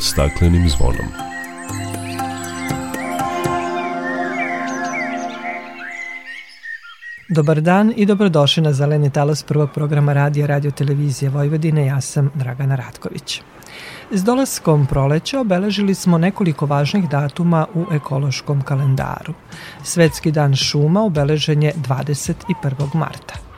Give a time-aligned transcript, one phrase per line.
[0.00, 1.06] staklenim zvonom.
[7.28, 11.86] Dobar dan i dobrodošli na Zeleni talas prvog programa radija Radio Televizije Vojvodine.
[11.86, 13.42] Ja sam Dragana Ratković.
[14.10, 19.34] S dolaskom proleća obeležili smo nekoliko važnih datuma u ekološkom kalendaru.
[19.82, 22.94] Svetski dan šuma obeležen je 21.
[22.94, 23.49] marta.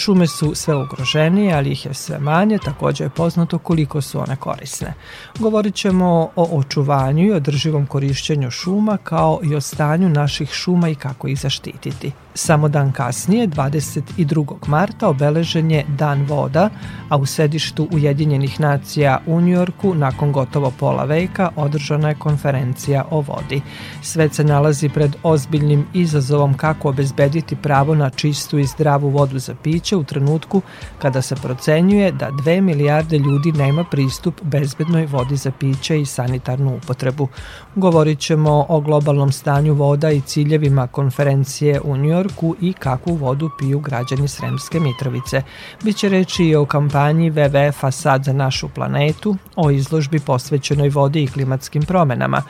[0.00, 4.36] Šume su sve ugroženije, ali ih je sve manje, takođe je poznato koliko su one
[4.36, 4.94] korisne.
[5.38, 10.94] Govorit ćemo o očuvanju i održivom korišćenju šuma kao i o stanju naših šuma i
[10.94, 12.12] kako ih zaštititi.
[12.34, 14.54] Samo dan kasnije, 22.
[14.66, 16.70] marta, obeležen je Dan voda,
[17.08, 23.20] a u sedištu Ujedinjenih nacija u Njujorku, nakon gotovo pola veka, održana je konferencija o
[23.20, 23.62] vodi.
[24.02, 29.54] Svet se nalazi pred ozbiljnim izazovom kako obezbediti pravo na čistu i zdravu vodu za
[29.62, 30.62] piće u trenutku
[30.98, 36.76] kada se procenjuje da 2 milijarde ljudi nema pristup bezbednoj vodi za piće i sanitarnu
[36.76, 37.28] upotrebu.
[37.74, 43.50] Govorit ćemo o globalnom stanju voda i ciljevima konferencije u Njujorku Njujorku i kakvu vodu
[43.58, 45.42] piju građani Sremske Mitrovice.
[45.82, 51.26] Biće reći i o kampanji WWF-a Sad za našu planetu, o izložbi posvećenoj vodi i
[51.26, 52.42] klimatskim promenama.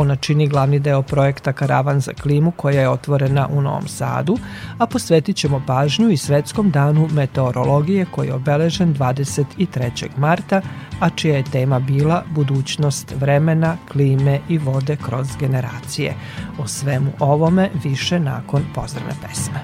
[0.00, 4.38] Ona čini glavni deo projekta Karavan za klimu koja je otvorena u Novom Sadu,
[4.78, 10.08] a posvetit ćemo pažnju i Svetskom danu meteorologije koji je obeležen 23.
[10.16, 10.60] marta,
[11.00, 16.14] a čija je tema bila budućnost vremena, klime i vode kroz generacije.
[16.58, 19.60] O svemu ovome više nakon pozdravne pesme.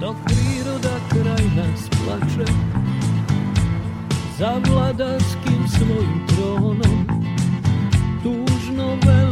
[0.00, 2.52] Dok priroda kraj nas plače
[4.38, 7.06] Za vladarskim svojim tronom
[8.22, 9.31] Tužno vele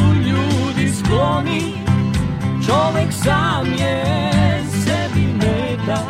[1.11, 1.73] skloni
[2.65, 4.03] Čovek sam je
[4.71, 6.01] sebi meta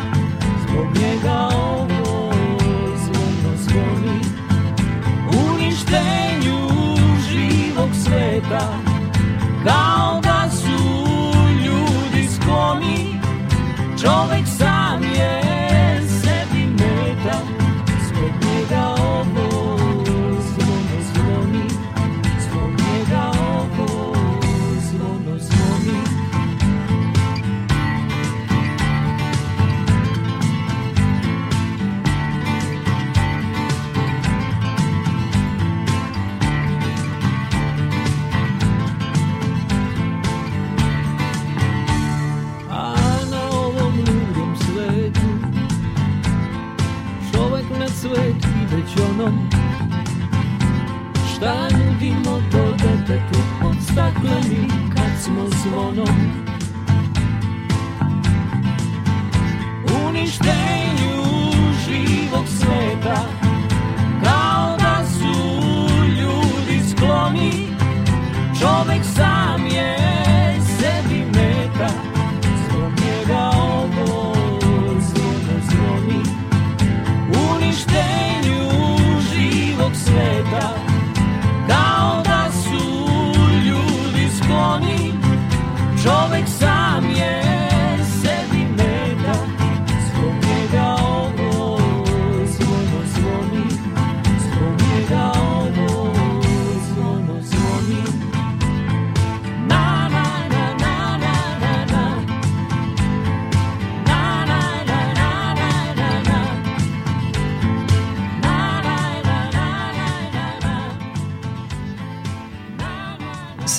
[0.62, 2.32] Zbog njega ovo
[2.96, 4.20] zvono zvoni.
[5.52, 6.68] Uništenju
[7.28, 8.68] živog sveta
[9.64, 10.42] Kao da
[14.02, 14.81] Człowiek sam
[53.92, 56.08] stakleni kad smo zvonom
[60.06, 60.61] uništeni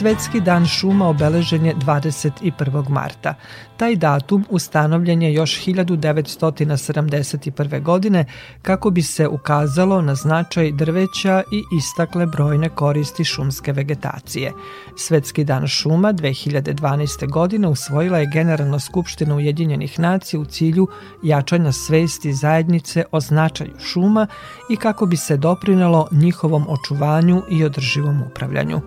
[0.03, 2.89] Svetski dan šuma obeležen je 21.
[2.89, 3.35] marta.
[3.77, 7.81] Taj datum ustanovljen je još 1971.
[7.81, 8.25] godine
[8.61, 14.51] kako bi se ukazalo na značaj drveća i istakle brojne koristi šumske vegetacije.
[14.97, 17.31] Svetski dan šuma 2012.
[17.31, 20.87] godine usvojila je Generalna skupština Ujedinjenih nacija u cilju
[21.23, 24.27] jačanja svesti zajednice o značaju šuma
[24.69, 28.81] i kako bi se doprinalo njihovom očuvanju i održivom upravljanju.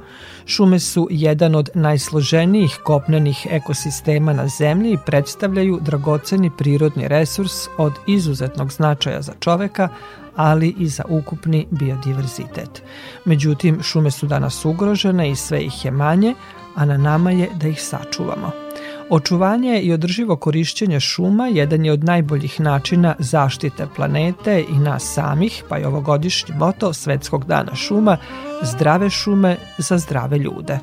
[0.46, 7.92] Šume su jedan od najsloženijih kopnenih ekosistema na zemlji i predstavljaju dragoceni prirodni resurs od
[8.06, 9.88] izuzetnog značaja za čoveka,
[10.36, 12.82] ali i za ukupni biodiverzitet.
[13.24, 16.34] Međutim, šume su danas ugrožene i sve ih je manje,
[16.74, 18.65] a na nama je da ih sačuvamo.
[19.10, 25.64] Očuvanje i održivo korišćenje šuma jedan je od najboljih načina zaštite planete i nas samih,
[25.68, 28.16] pa je ovogodišnji moto Svetskog dana šuma
[28.62, 30.78] Zdrave šume za zdrave ljude.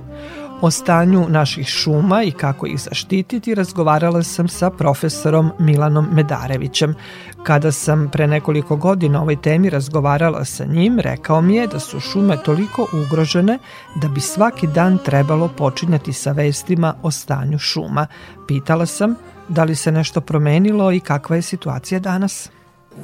[0.64, 6.96] O stanju naših šuma i kako ih zaštititi razgovarala sam sa profesorom Milanom Medarevićem.
[7.44, 11.80] Kada sam pre nekoliko godina o ovoj temi razgovarala sa njim, rekao mi je da
[11.80, 13.60] su šume toliko ugrožene
[13.96, 18.08] da bi svaki dan trebalo počinjati sa vestima o stanju šuma.
[18.48, 19.16] Pitala sam
[19.50, 22.50] da li se nešto promenilo i kakva je situacija danas.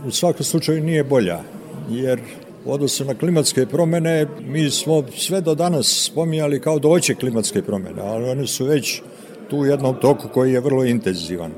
[0.05, 1.39] U svakom slučaju nije bolja,
[1.89, 2.19] jer
[2.69, 8.01] u odnosu na klimatske promene, mi smo sve do danas spominjali kao doće klimatske promene,
[8.01, 9.01] ali one su već
[9.49, 11.51] tu u jednom toku koji je vrlo intenzivan.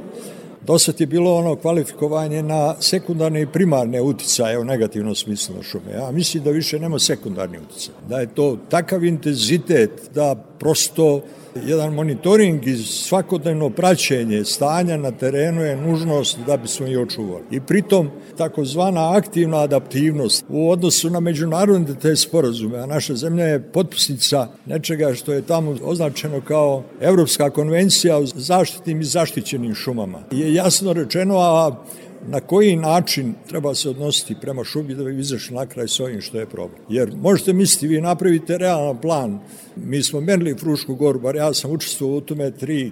[0.65, 5.91] Dosad je bilo ono kvalifikovanje na sekundarne i primarne uticaje u negativnom smislu na šume.
[5.93, 7.93] Ja mislim da više nema sekundarni uticaj.
[8.09, 11.21] Da je to takav intenzitet da prosto
[11.65, 17.43] jedan monitoring i svakodnevno praćenje stanja na terenu je nužnost da bismo i očuvali.
[17.51, 23.71] I pritom takozvana aktivna adaptivnost u odnosu na međunarodne te sporazume, a naša zemlja je
[23.71, 30.19] potpisnica nečega što je tamo označeno kao Evropska konvencija o zaštitnim i zaštićenim šumama.
[30.31, 31.83] Je jasno rečeno, a
[32.27, 36.21] na koji način treba se odnositi prema šumi da bi izašli na kraj s ovim
[36.21, 36.81] što je problem.
[36.89, 39.39] Jer možete misliti, vi napravite realan plan.
[39.75, 42.91] Mi smo merili Frušku goru, bar ja sam učestvovao u tome tri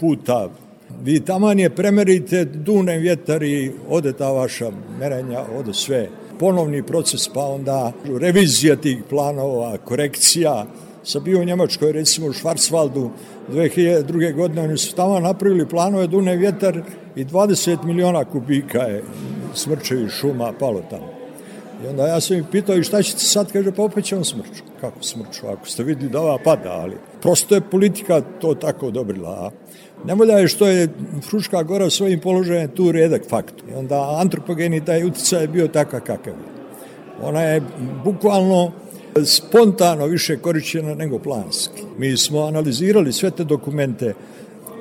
[0.00, 0.50] puta.
[1.02, 6.08] Vi taman premerite dunem vjetar i ode ta vaša merenja, ode sve.
[6.38, 10.66] Ponovni proces, pa onda revizija tih planova, korekcija.
[11.04, 13.10] Sam bio u Njemačkoj, recimo u Švarsvaldu,
[13.52, 14.34] 2002.
[14.34, 16.82] godine, oni su tamo napravili planove Dune vjetar
[17.16, 19.02] i 20 miliona kubika je
[19.54, 21.20] smrčevi šuma palo tamo.
[21.84, 24.24] I onda ja sam ih pitao i šta ćete sad, kaže, pa opet će on
[24.24, 24.62] smrču.
[24.80, 25.46] Kako smrču?
[25.46, 29.50] Ako ste videli da ova pada, ali prosto je politika to tako odobrila.
[30.08, 30.88] A je što je
[31.22, 33.54] Fruška gora svojim položajem tu redak fakt.
[33.70, 36.34] I onda antropogeni taj utjecaj je bio takav kakav.
[37.22, 37.62] Ona je
[38.04, 38.72] bukvalno
[39.24, 41.82] spontano više korišćena nego planski.
[41.98, 44.14] Mi smo analizirali sve te dokumente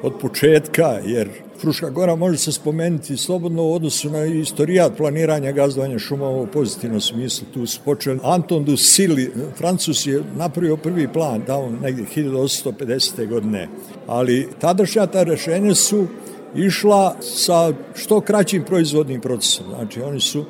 [0.04, 1.30] od početka, jer
[1.62, 7.02] Fruška gora može se spomenuti slobodno u odnosu na istorijat planiranja gazdovanja šumova u pozitivnom
[7.02, 7.48] smislu.
[7.54, 13.28] Tu su počeli Anton du Sili, Francus je napravio prvi plan tamo negdje 1850.
[13.28, 13.68] godine,
[14.08, 16.08] ali tadašnja ta rešenja su
[16.56, 19.66] išla sa što kraćim proizvodnim procesom.
[19.76, 20.46] Znači, oni su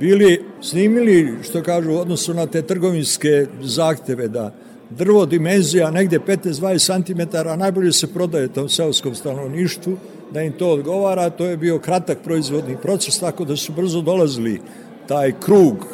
[0.00, 4.54] bili snimili, što kažu, u odnosu na te trgovinske zahteve da
[4.90, 9.96] drvo dimenzija negde 15-20 cm, a najbolje se prodaje tom seoskom stanovništvu,
[10.30, 14.60] da im to odgovara, to je bio kratak proizvodni proces, tako da su brzo dolazili
[15.08, 15.86] taj krug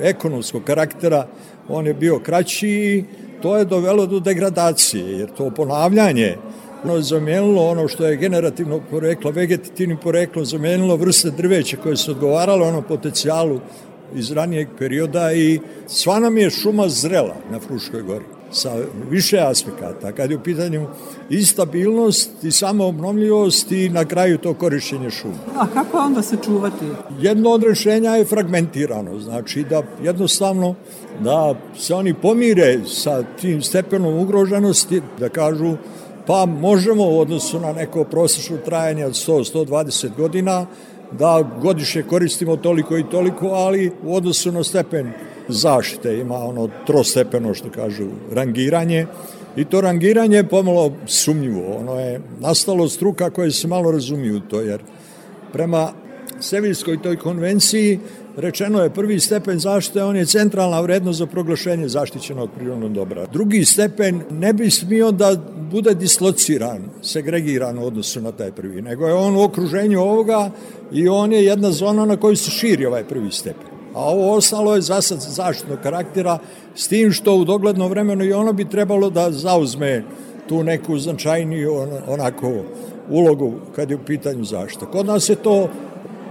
[0.00, 1.26] ekonomskog karaktera,
[1.68, 3.04] on je bio kraći i
[3.42, 6.36] to je dovelo do degradacije, jer to ponavljanje
[6.84, 12.10] ono je zamenilo ono što je generativno poreklo, vegetativnim poreklom, zamenilo vrste drveća koje su
[12.10, 13.60] odgovarale onom potencijalu
[14.14, 18.72] iz ranijeg perioda i sva nam je šuma zrela na Fruškoj gori sa
[19.10, 20.86] više aspekata, kad je u pitanju
[21.30, 25.38] i stabilnost i samoobnovljivost i na kraju to korišćenje šuma.
[25.56, 26.84] A kako onda se čuvati?
[27.20, 30.74] Jedno od rešenja je fragmentirano, znači da jednostavno
[31.20, 35.76] da se oni pomire sa tim stepenom ugroženosti, da kažu
[36.26, 40.66] pa možemo u odnosu na neko prosečno trajanje od 100-120 godina
[41.18, 45.12] da godišnje koristimo toliko i toliko, ali u odnosu na stepen
[45.48, 49.06] zaštite ima ono trostepeno što kažu rangiranje
[49.56, 51.76] i to rangiranje je pomalo sumnjivo.
[51.76, 54.80] Ono je nastalo struka koje se malo razumiju to jer
[55.52, 55.92] prema
[56.40, 57.98] Sevilskoj toj konvenciji
[58.36, 63.26] rečeno je prvi stepen zaštite, on je centralna vrednost za proglašenje zaštićenog prirodnog dobra.
[63.32, 65.36] Drugi stepen ne bi smio da
[65.70, 70.50] bude dislociran, segregiran u odnosu na taj prvi, nego je on u okruženju ovoga
[70.92, 73.72] i on je jedna zona na kojoj se širi ovaj prvi stepen.
[73.94, 76.38] A ovo ostalo je zasad zaštitnog karaktera
[76.74, 80.04] s tim što u dogledno vremenu i ono bi trebalo da zauzme
[80.48, 81.72] tu neku značajniju
[82.06, 82.52] onako
[83.10, 84.86] ulogu kad je u pitanju zaštita.
[84.86, 85.68] Kod nas je to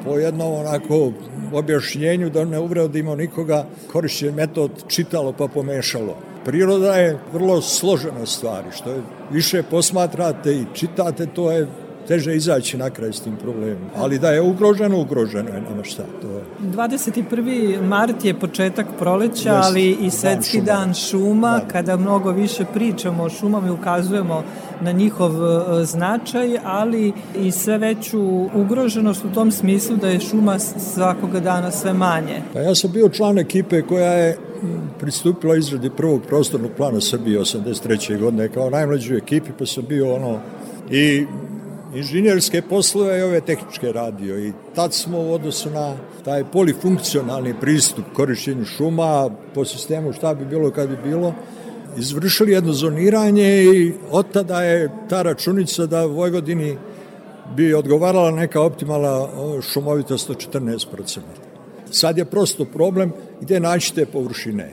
[0.05, 1.12] po jednom onako
[1.53, 6.17] objašnjenju da ne uvredimo nikoga korišćen metod čitalo pa pomešalo.
[6.46, 11.67] Priroda je vrlo složena stvar, što je više posmatrate i čitate, to je
[12.08, 13.89] teže izaći na kraj s tim problemom.
[13.96, 16.03] Ali da je ugroženo, ugroženo je, nema šta.
[16.22, 16.43] To je.
[16.75, 17.81] 21.
[17.81, 21.67] mart je početak proleća, Jest, ali i svetski dan šuma, dan šuma da.
[21.67, 24.43] kada mnogo više pričamo o šumama i ukazujemo
[24.81, 30.60] na njihov e, značaj, ali i sve veću ugroženost u tom smislu da je šuma
[30.60, 32.41] svakoga dana sve manje.
[32.53, 34.38] Pa ja sam bio član ekipe koja je
[35.00, 38.20] pristupila izradi prvog prostornog plana Srbije 83.
[38.20, 40.39] godine kao najmlađu ekipi, pa sam bio ono
[40.89, 41.25] i
[41.96, 45.96] inženjerske poslove i ove tehničke radio i tad smo u odnosu na
[46.26, 51.34] taj polifunkcionalni pristup korišćenju šuma po sistemu šta bi bilo kad bi bilo
[51.98, 56.78] izvršili jedno zoniranje i od tada je ta računica da Vojvodini
[57.56, 59.28] bi odgovarala neka optimalna
[59.62, 61.20] šumovitost od 14%.
[61.92, 64.72] Sad je prosto problem gde naći te površine.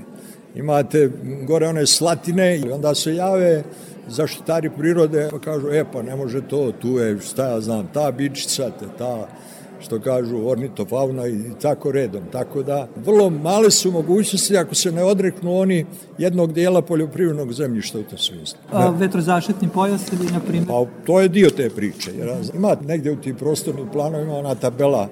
[0.55, 1.11] Imate
[1.47, 3.65] gore one slatine i onda se jave
[4.09, 8.11] zaštitari prirode pa kažu, e pa ne može to, tu je, šta ja znam, ta
[8.11, 9.29] bičica, ta
[9.81, 12.23] što kažu ornitofauna i tako redom.
[12.33, 15.87] Tako da vrlo male su mogućnosti ako se ne odreknu oni
[16.19, 18.59] jednog dijela poljoprivrednog zemljišta u tom smislu.
[18.73, 20.67] A, vetrozaštitni pojas ili na primjer?
[20.69, 22.11] Pa to je dio te priče.
[22.19, 25.09] Jer ima negde u tim prostornim planovima ona tabela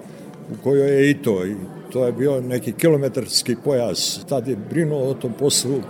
[0.52, 1.46] u kojoj je i to.
[1.46, 1.54] I
[1.92, 4.20] to je bio neki kilometarski pojas.
[4.28, 5.80] Tad je brinuo o tom poslu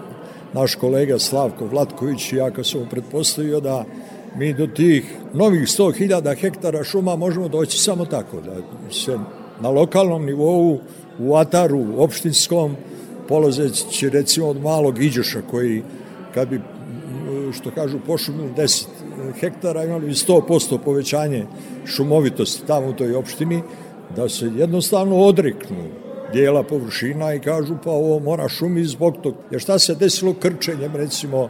[0.56, 3.84] naš kolega Slavko Vlatković i ja kad sam pretpostavio da
[4.36, 8.54] mi do tih novih 100.000 hektara šuma možemo doći samo tako, da
[8.90, 9.18] se
[9.60, 10.78] na lokalnom nivou
[11.18, 12.76] u Ataru, opštinskom,
[13.28, 15.82] polazeći recimo od malog Iđoša koji
[16.34, 16.60] kad bi
[17.52, 18.86] što kažu pošumili 10
[19.40, 21.46] hektara imali 100% povećanje
[21.86, 23.62] šumovitosti tamo u toj opštini
[24.16, 26.05] da se jednostavno odreknu
[26.36, 29.34] dijela površina i kažu pa ovo mora šumi zbog tog.
[29.50, 31.48] Jer šta se desilo krčenjem recimo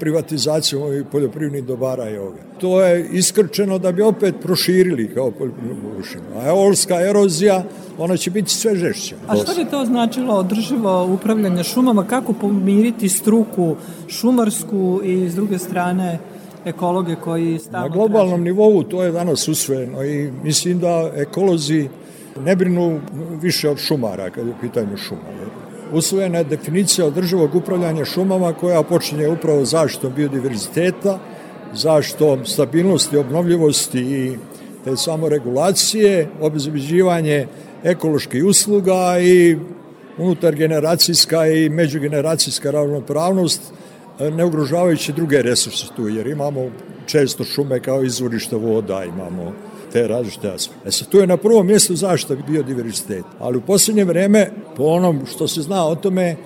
[0.00, 2.38] privatizacijom ovih poljoprivrednih dobara i ovoga.
[2.60, 6.24] To je iskrčeno da bi opet proširili kao poljoprivrednu površinu.
[6.36, 7.62] A eolska erozija,
[7.98, 9.16] ona će biti sve žešća.
[9.28, 12.06] A što bi to značilo održivo upravljanje šumama?
[12.06, 13.76] Kako pomiriti struku
[14.08, 16.18] šumarsku i s druge strane
[16.64, 18.44] ekologe koji stavno Na globalnom traži?
[18.44, 21.88] nivou to je danas usvojeno i mislim da ekolozi
[22.44, 23.00] ne brinu
[23.40, 25.20] više od šumara kad je u pitanju šuma.
[25.92, 31.18] Usvojena je definicija održivog upravljanja šumama koja počinje upravo zaštitom biodiverziteta,
[31.74, 34.36] zaštitom stabilnosti, obnovljivosti i
[34.84, 37.46] te samoregulacije, obezbeđivanje
[37.84, 39.56] ekoloških usluga i
[40.18, 43.62] unutar generacijska i međugeneracijska ravnopravnost,
[44.20, 46.70] ne ugrožavajući druge resurse tu, jer imamo
[47.06, 49.52] često šume kao izvorište voda, imamo
[49.92, 50.88] te različite aspekte.
[50.88, 53.24] E sad, tu je na prvom mjestu zaštita biodiversitet.
[53.38, 56.36] Ali u posljednje vreme, po onom što se zna o tome,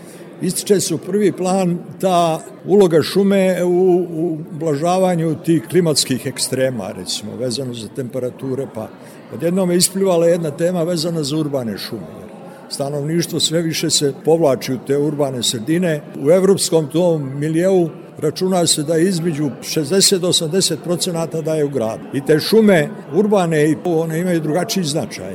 [0.43, 7.37] ističe se u prvi plan ta uloga šume u, u blažavanju tih klimatskih ekstrema, recimo,
[7.37, 8.89] vezano za temperature, pa
[9.35, 12.23] odjednom je isplivala jedna tema vezana za urbane šume.
[12.71, 16.01] Stanovništvo sve više se povlači u te urbane sredine.
[16.25, 17.89] U evropskom tom milijeu
[18.19, 22.05] računa se da je između 60 do 80 procenata da je u gradu.
[22.13, 25.35] I te šume urbane i one imaju drugačiji značaj.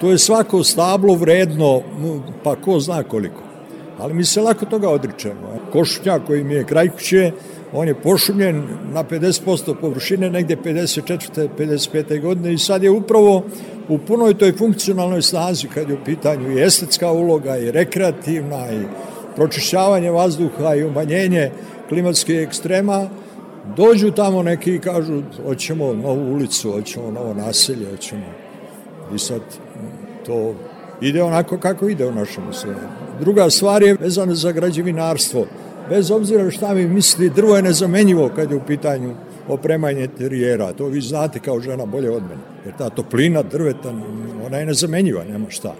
[0.00, 1.82] To je svako stablo vredno,
[2.44, 3.42] pa ko zna koliko.
[3.98, 5.58] Ali mi se lako toga odričemo.
[5.72, 7.32] Košutnjak koji mi je kraj kuće,
[7.72, 8.62] on je pošumljen
[8.92, 11.48] na 50% površine negde 54.
[11.58, 12.20] 55.
[12.20, 13.42] godine i sad je upravo
[13.88, 18.86] u punoj toj funkcionalnoj snazi kad je u pitanju i estetska uloga i rekreativna i
[19.36, 21.50] pročišćavanje vazduha i umanjenje
[21.88, 23.08] klimatskih ekstrema,
[23.76, 28.26] dođu tamo neki i kažu hoćemo novu ulicu, hoćemo novo naselje, hoćemo.
[29.14, 29.40] I sad
[30.26, 30.54] to
[31.00, 32.76] ide onako kako ide u našem uslovu.
[33.20, 35.46] Druga stvar je vezana za građevinarstvo.
[35.88, 39.14] Bez obzira šta mi misli, drvo je nezamenjivo kad je u pitanju
[39.48, 40.72] opremanje terijera.
[40.72, 42.42] To vi znate kao žena bolje od mene.
[42.64, 43.92] Jer ta toplina drveta,
[44.46, 45.74] ona je nezamenjiva, nema šta.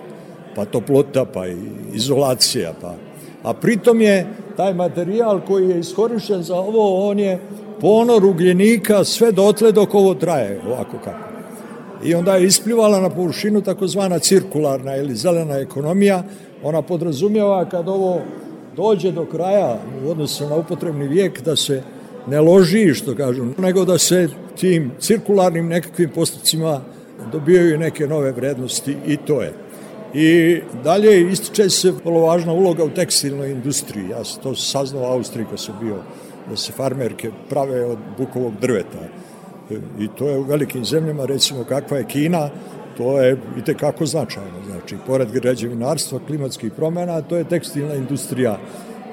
[0.54, 1.46] Pa toplota, pa
[1.92, 2.94] izolacija, pa...
[3.42, 4.26] A pritom je
[4.58, 7.38] taj materijal koji je iskorišćen za ovo, on je
[7.80, 11.28] ponor ugljenika sve dotle dok ovo traje, ovako kako.
[12.04, 16.22] I onda je isplivala na površinu takozvana cirkularna ili zelena ekonomija.
[16.62, 18.20] Ona podrazumijeva kad ovo
[18.76, 21.82] dođe do kraja u odnosu na upotrebni vijek da se
[22.26, 26.80] ne loži, što kažu, nego da se tim cirkularnim nekakvim postupcima
[27.32, 29.67] dobijaju neke nove vrednosti i to je.
[30.20, 34.08] I dalje ističe se vrlo važna uloga u tekstilnoj industriji.
[34.08, 35.96] Ja sam to saznao u Austriji kad sam bio
[36.50, 38.98] da se farmerke prave od bukovog drveta.
[39.98, 42.50] I to je u velikim zemljama, recimo kakva je Kina,
[42.96, 44.64] to je i tekako značajno.
[44.66, 48.58] Znači, pored građevinarstva, klimatskih promena, to je tekstilna industrija.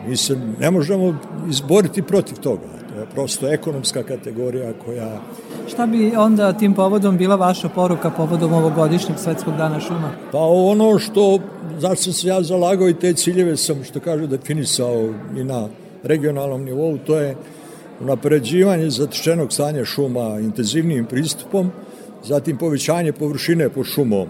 [0.07, 1.17] Mi se ne možemo
[1.49, 2.84] izboriti protiv toga.
[3.13, 5.21] Prosto ekonomska kategorija koja...
[5.67, 10.11] Šta bi onda tim povodom bila vaša poruka povodom ovogodišnjeg svetskog dana šuma?
[10.31, 11.39] Pa ono što,
[11.79, 15.67] zašto sam se ja zalagao i te ciljeve sam, što kažu, definisao i na
[16.03, 17.35] regionalnom nivou, to je
[18.01, 21.71] unapređivanje zatečenog stanja šuma intenzivnijim pristupom,
[22.23, 24.27] zatim povećanje površine pod šumom,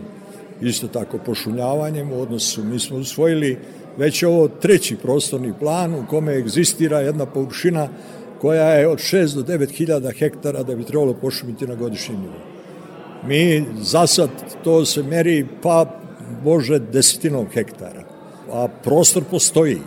[0.62, 3.58] isto tako pošumljavanjem u odnosu, mi smo usvojili
[3.98, 7.88] već ovo treći prostorni plan u kome egzistira jedna površina
[8.46, 12.44] koja je od 6 do 9 hiljada hektara da bi trebalo pošumiti na godišnjem nivou.
[13.28, 14.30] Mi za sad
[14.64, 15.86] to se meri pa
[16.44, 18.04] bože desetinom hektara,
[18.52, 19.80] a prostor postoji.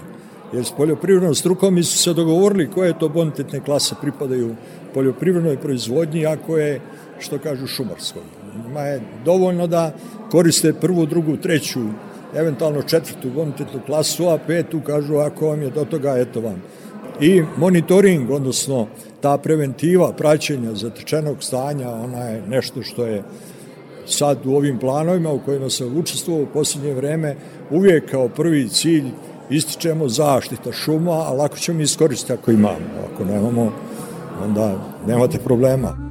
[0.53, 4.57] Jer s poljoprivrednom strukom su se dogovorili koje to bonitetne klase pripadaju
[4.95, 6.81] poljoprivrednoj proizvodnji, ako je,
[7.19, 8.23] što kažu, šumarskoj.
[8.71, 9.93] Ima je dovoljno da
[10.31, 11.81] koriste prvu, drugu, treću,
[12.35, 16.63] eventualno četvrtu bonitetnu klasu, a petu kažu ako vam je do toga, eto vam.
[17.21, 18.87] I monitoring, odnosno
[19.21, 23.23] ta preventiva praćenja zatečenog stanja, ona je nešto što je
[24.07, 27.37] sad u ovim planovima u kojima sam učestvovao u posljednje vreme
[27.71, 29.05] uvijek kao prvi cilj
[29.51, 32.87] ističemo zaštita šuma, a lako ćemo iskoristiti ako imamo.
[33.15, 33.73] Ako nemamo,
[34.45, 34.75] onda
[35.07, 36.08] nemate problema.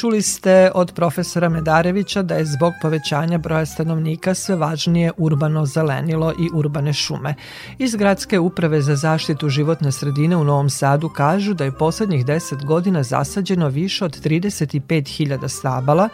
[0.00, 6.32] Čuli ste od profesora Medarevića da je zbog povećanja broja stanovnika sve važnije urbano zelenilo
[6.32, 7.34] i urbane šume.
[7.78, 12.64] Iz Gradske uprave za zaštitu životne sredine u Novom Sadu kažu da je poslednjih 10
[12.64, 16.08] godina zasađeno više od 35.000 stabala,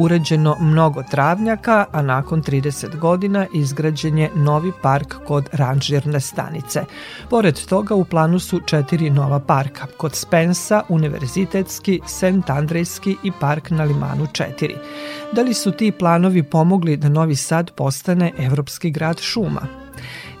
[0.00, 6.84] uređeno mnogo travnjaka, a nakon 30 godina izgrađen je novi park kod ranžirne stanice.
[7.30, 12.50] Pored toga u planu su četiri nova parka, kod Spensa, Univerzitetski, St.
[12.50, 14.76] Andrejski i park na Limanu 4.
[15.32, 19.60] Da li su ti planovi pomogli da Novi Sad postane evropski grad šuma?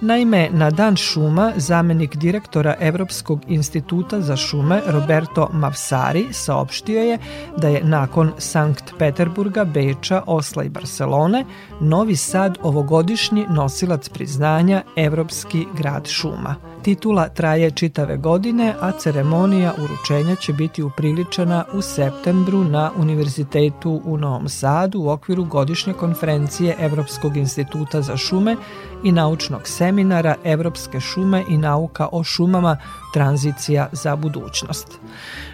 [0.02, 7.18] Naime, na Dan šuma zamenik direktora Evropskog instituta za šume Roberto Mavsari saopštio je
[7.56, 11.44] da je nakon Sankt Peterburga, Beča, Osla i Barcelone
[11.80, 16.54] Novi Sad ovogodišnji nosilac priznanja Evropski grad šuma.
[16.82, 24.16] Titula traje čitave godine, a ceremonija uručenja će biti upriličena u septembru na Univerzitetu u
[24.16, 28.56] Novom Sadu u okviru godišnje konferencije Evropskog instituta za šume
[29.04, 32.76] i naučnog seminara Evropske šume i nauka o šumama
[33.12, 34.98] tranzicija za budućnost.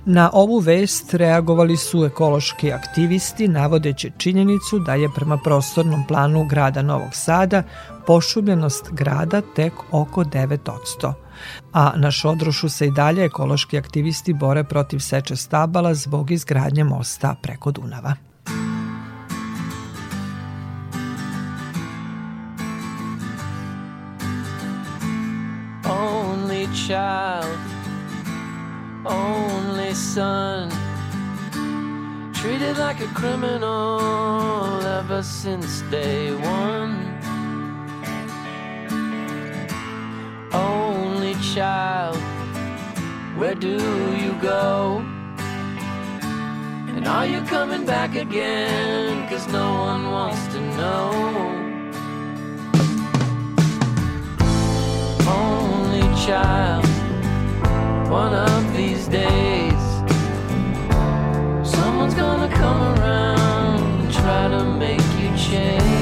[0.04, 6.82] Na ovu vest reagovali su ekološki aktivisti navodeći činjenicu da je prema prostornom planu grada
[6.82, 7.62] Novog Sada
[8.06, 11.12] pošumljenost grada tek oko 9%.
[11.72, 17.34] A na Šodrošu se i dalje ekološki aktivisti bore protiv seče stabala zbog izgradnje mosta
[17.42, 18.14] preko Dunava.
[26.76, 27.58] Child,
[29.04, 30.70] only son
[32.32, 37.16] Treated like a criminal ever since day one
[41.26, 42.16] only child,
[43.36, 43.76] where do
[44.22, 45.04] you go?
[46.94, 49.28] And are you coming back again?
[49.28, 51.65] Cause no one wants to know.
[56.26, 56.84] Child,
[58.10, 59.84] one of these days,
[61.62, 65.96] someone's gonna come around and try to make you change.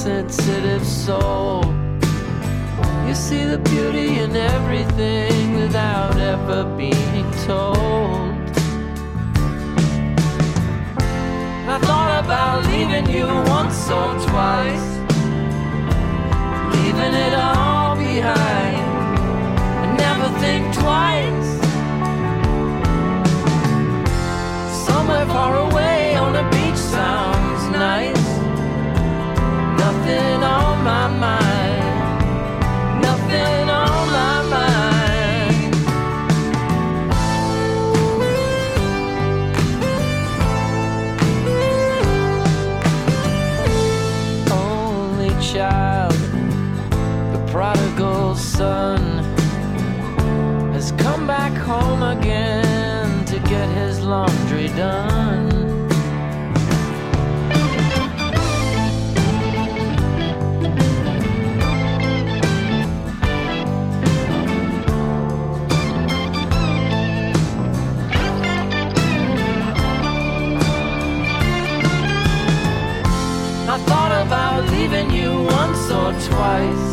[0.00, 1.62] Sensitive soul.
[3.06, 8.32] You see the beauty in everything without ever being told.
[11.74, 14.88] I thought about leaving you once or twice,
[16.74, 18.86] leaving it all behind.
[19.82, 21.50] I never think twice.
[24.86, 28.19] Somewhere far away on a beach sounds nice
[30.10, 32.22] nothing on my mind.
[33.02, 35.74] Nothing on my mind.
[44.50, 46.14] Only child,
[47.32, 49.00] the prodigal son,
[50.72, 55.19] has come back home again to get his laundry done.
[76.40, 76.89] Twice,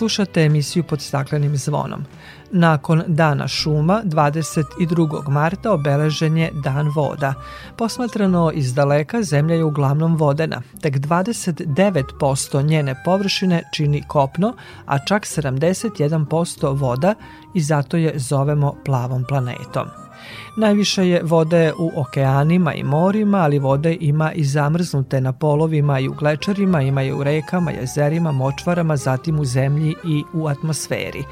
[0.00, 2.04] Slušate emisiju pod staklenim zvonom.
[2.50, 5.28] Nakon Dana šuma, 22.
[5.28, 7.34] marta obeležen je Dan voda.
[7.76, 10.62] Posmatrano iz daleka, zemlja je uglavnom vodena.
[10.80, 14.54] Tek 29% njene površine čini kopno,
[14.86, 17.14] a čak 71% voda
[17.54, 20.09] i zato je zovemo plavom planetom.
[20.56, 26.08] Najviše je vode u okeanima i morima, ali vode ima i zamrznute na polovima i
[26.08, 31.24] u glečerima, ima je u rekama, jezerima, močvarama, zatim u zemlji i u atmosferi.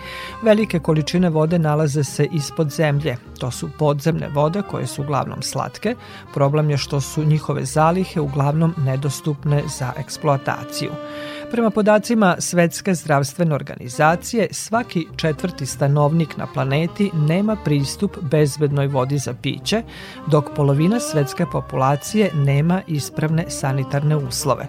[0.43, 3.17] Velike količine vode nalaze se ispod zemlje.
[3.39, 5.95] To su podzemne vode koje su uglavnom slatke.
[6.35, 10.91] Problem je što su njihove zalihe uglavnom nedostupne za eksploataciju.
[11.51, 19.35] Prema podacima Svetske zdravstvene organizacije, svaki četvrti stanovnik na planeti nema pristup bezbednoj vodi za
[19.43, 19.83] piće,
[20.27, 24.67] dok polovina svetske populacije nema ispravne sanitarne uslove.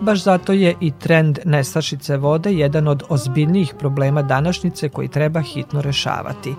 [0.00, 5.82] Baš zato je i trend nestašice vode jedan od ozbiljnijih problema današnjice koji treba hitno
[5.82, 6.54] rešavati.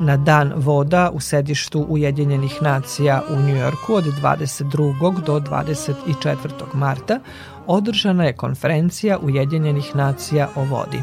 [0.00, 5.20] Na dan voda u sedištu Ujedinjenih nacija u Njujorku od 22.
[5.24, 6.74] do 24.
[6.74, 7.20] marta
[7.66, 11.02] održana je konferencija Ujedinjenih nacija o vodi.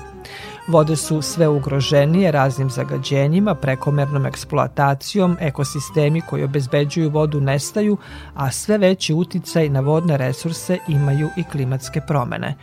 [0.68, 7.98] Vode su sve ugroženije raznim zagađenjima, prekomernom eksploatacijom, ekosistemi koji obezbeđuju vodu nestaju,
[8.36, 12.56] a sve veći uticaj na vodne resurse imaju i klimatske promene.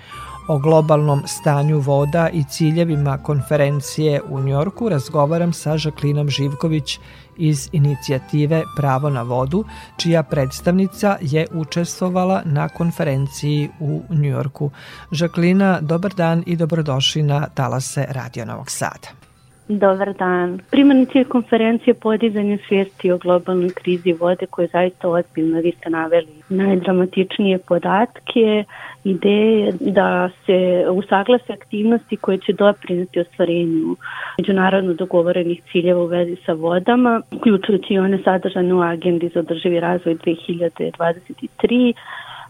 [0.49, 6.99] O globalnom stanju voda i ciljevima konferencije u Njorku razgovaram sa Žaklinom Živković
[7.37, 9.65] iz inicijative Pravo na vodu,
[10.03, 14.71] čija predstavnica je učestvovala na konferenciji u Njujorku.
[15.13, 19.25] Žaklina, dobar dan i dobrodošli na Talase Radio Novog Sada.
[19.69, 20.61] Dobar dan.
[20.71, 25.61] Primarni cilj konferencije je podizanje svijesti o globalnoj krizi vode koje je zaista ozbiljno.
[25.61, 28.65] Vi ste naveli najdramatičnije podatke,
[29.05, 33.97] ideje da se usaglase aktivnosti koje će doprinati ostvarenju
[34.39, 39.81] međunarodno dogovorenih ciljeva u vezi sa vodama, uključujući i one sadržane u agendi za održivi
[39.81, 41.93] razvoj 2023.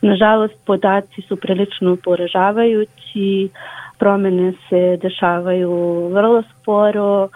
[0.03, 3.49] Nažalost, podaci su prilično poražavajući,
[3.99, 7.29] promene se dešavaju vrlo sporo,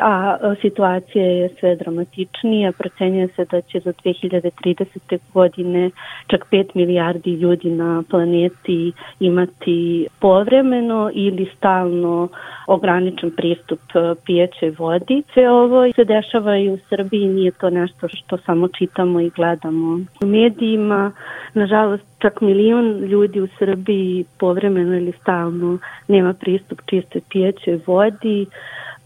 [0.00, 2.72] a situacija je sve dramatičnija.
[2.72, 5.18] Procenjuje se da će do 2030.
[5.34, 5.90] godine
[6.26, 12.28] čak 5 milijardi ljudi na planeti imati povremeno ili stalno
[12.66, 13.80] ograničen pristup
[14.26, 15.22] pijećoj vodi.
[15.34, 20.00] Sve ovo se dešava i u Srbiji, nije to nešto što samo čitamo i gledamo
[20.22, 21.12] u medijima.
[21.54, 28.46] Nažalost, čak milion ljudi u Srbiji povremeno ili stalno nema pristup čistoj pijećoj vodi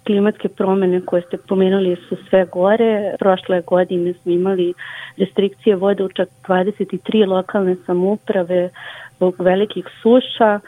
[0.08, 3.14] klimatske promene koje ste pomenuli su sve gore.
[3.18, 4.74] Prošle godine smo imali
[5.16, 8.70] restrikcije vode u čak 23 lokalne samuprave
[9.16, 10.60] zbog velikih suša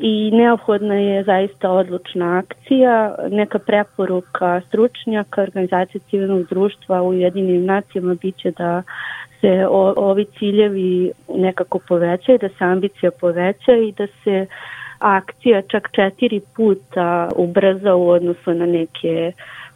[0.00, 3.14] i neophodna je zaista odlučna akcija.
[3.30, 8.82] Neka preporuka stručnjaka, organizacije civilnog društva u jedinim nacijama biće da
[9.40, 14.46] se ovi ciljevi nekako povećaju, da se ambicija poveća i da se
[15.02, 19.32] akcija čak četiri puta ubrza u odnosu na neke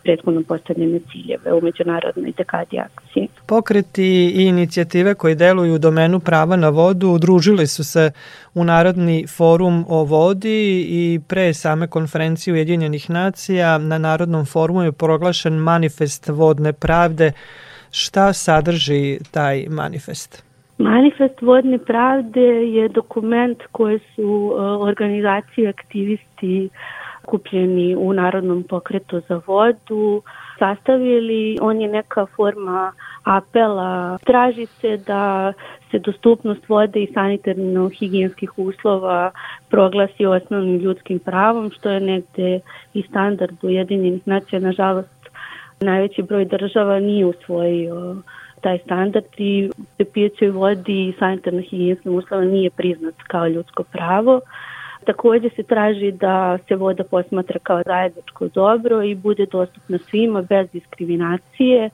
[0.06, 3.26] prethodno postavljene ciljeve u međunarodnoj dekadi akcije.
[3.46, 8.10] Pokreti i inicijative koje deluju u domenu prava na vodu udružili su se
[8.54, 14.92] u Narodni forum o vodi i pre same konferencije Ujedinjenih nacija na Narodnom forumu je
[14.92, 17.32] proglašen manifest vodne pravde.
[17.90, 20.45] Šta sadrži taj manifest?
[20.78, 26.68] Manifest vodne pravde je dokument koje su e, organizacije aktivisti
[27.26, 30.22] kupljeni u Narodnom pokretu za vodu
[30.58, 31.58] sastavili.
[31.60, 32.92] On je neka forma
[33.24, 34.18] apela.
[34.18, 35.52] Traži se da
[35.90, 39.30] se dostupnost vode i sanitarno-higijenskih uslova
[39.70, 42.60] proglasi osnovnim ljudskim pravom, što je negde
[42.94, 44.60] i standard Ujedinjenih nacija.
[44.60, 45.28] Nažalost,
[45.80, 48.16] najveći broj država nije usvojio
[48.66, 49.70] taj standard i
[50.12, 54.40] pijećoj vodi i sanitarno higijenskim uslova nije priznat kao ljudsko pravo.
[55.04, 60.70] Takođe se traži da se voda posmatra kao zajedničko dobro i bude dostupna svima bez
[60.72, 61.90] diskriminacije,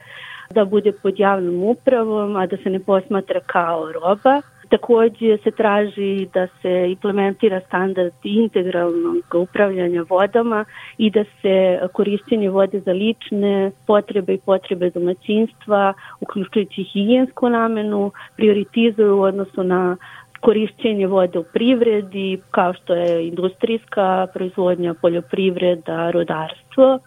[0.51, 4.41] da bude pod javnom upravom, a da se ne posmatra kao roba.
[4.73, 10.65] Takođe se traži da se implementira standard integralnog upravljanja vodama
[10.99, 19.17] i da se korišćenje vode za lične potrebe i potrebe domaćinstva, uključujući higijensku namenu, prioritizuju
[19.19, 19.97] u odnosu na
[20.41, 26.99] korišćenje vode u privredi, kao što je industrijska proizvodnja, poljoprivreda, rodarstvo.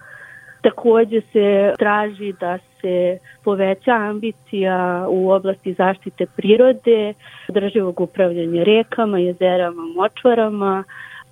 [0.65, 7.13] Takođe se traži da se poveća ambicija u oblasti zaštite prirode,
[7.49, 10.83] državog upravljanja rekama, jezerama, močvarama.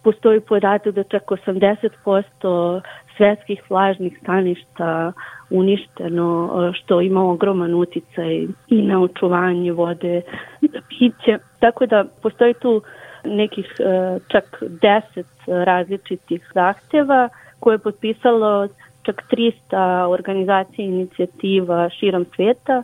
[0.04, 2.82] Postoji podatak da čak 80%
[3.18, 5.14] svetskih vlažnih staništa
[5.50, 10.22] uništeno, što ima ogroman uticaj i na očuvanje vode
[10.62, 11.38] za piće.
[11.60, 12.82] Tako da postoji tu
[13.24, 18.68] nekih e, čak 10 različitih zahteva koje je potpisalo
[19.04, 22.84] čak 300 organizacija i inicijativa širom sveta.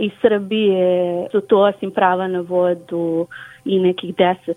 [0.00, 3.26] Iz Srbije su to osim prava na vodu
[3.64, 4.54] i nekih 10 e,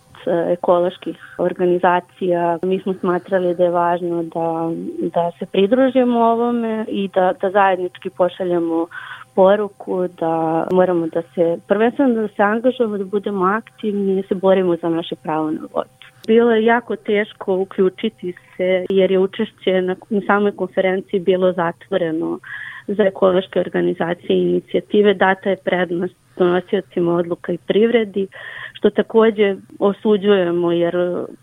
[0.54, 2.58] ekoloških organizacija.
[2.64, 8.10] Mi smo smatrali da je važno da, da se pridružimo ovome i da, da zajednički
[8.10, 8.88] pošaljamo
[9.36, 14.36] poruku da moramo da se, prvenstveno da se angažujemo, da budemo aktivni i da se
[14.36, 15.90] borimo za naše pravo na vodu.
[16.28, 22.39] Bilo je jako teško uključiti se jer je učešće na, na samoj konferenciji bilo zatvoreno
[22.88, 25.13] za ekološke organizacije i inicijative.
[25.13, 28.28] Data je prednost donosiocima odluka i privredi,
[28.74, 30.95] što takođe osuđujemo jer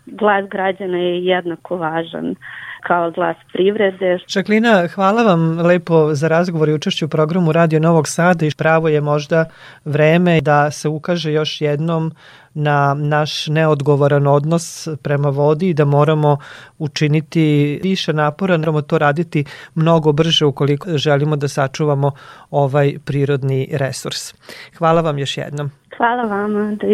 [0.05, 2.35] glas građana je jednako važan
[2.81, 4.17] kao glas privrede.
[4.27, 8.87] Šaklina, hvala vam lepo za razgovor i učešću u programu Radio Novog Sada i pravo
[8.87, 9.45] je možda
[9.85, 12.11] vreme da se ukaže još jednom
[12.53, 16.37] na naš neodgovoran odnos prema vodi i da moramo
[16.77, 22.11] učiniti više napora, moramo to raditi mnogo brže ukoliko želimo da sačuvamo
[22.51, 24.33] ovaj prirodni resurs.
[24.77, 25.71] Hvala vam još jednom.
[25.97, 26.87] Hvala vama, do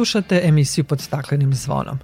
[0.00, 1.98] Slušate emisiju pod staklenim zvonom.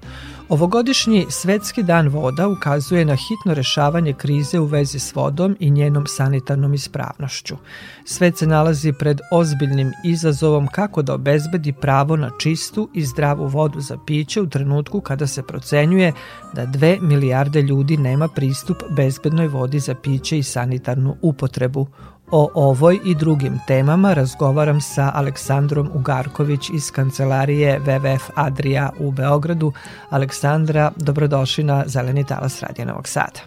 [0.48, 6.06] Ovogodišnji Svetski dan voda ukazuje na hitno rešavanje krize u vezi s vodom i njenom
[6.06, 7.56] sanitarnom ispravnošću.
[8.04, 13.80] Svet se nalazi pred ozbiljnim izazovom kako da obezbedi pravo na čistu i zdravu vodu
[13.80, 16.12] za piće u trenutku kada se procenjuje
[16.54, 21.86] da 2 milijarde ljudi nema pristup bezbednoj vodi za piće i sanitarnu upotrebu.
[22.30, 29.72] O ovoj i drugim temama razgovaram sa Aleksandrom Ugarković iz kancelarije WWF Adria u Beogradu.
[30.10, 33.40] Aleksandra, dobrodošli na Zeleni talas Radija Novog Sada.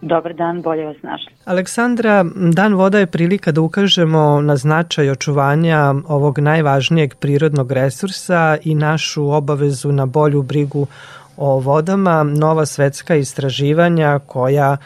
[0.00, 1.32] Dobar dan, bolje vas našli.
[1.44, 8.74] Aleksandra, Dan voda je prilika da ukažemo na značaj očuvanja ovog najvažnijeg prirodnog resursa i
[8.74, 10.86] našu obavezu na bolju brigu
[11.36, 12.22] o vodama.
[12.22, 14.76] Nova svetska istraživanja koja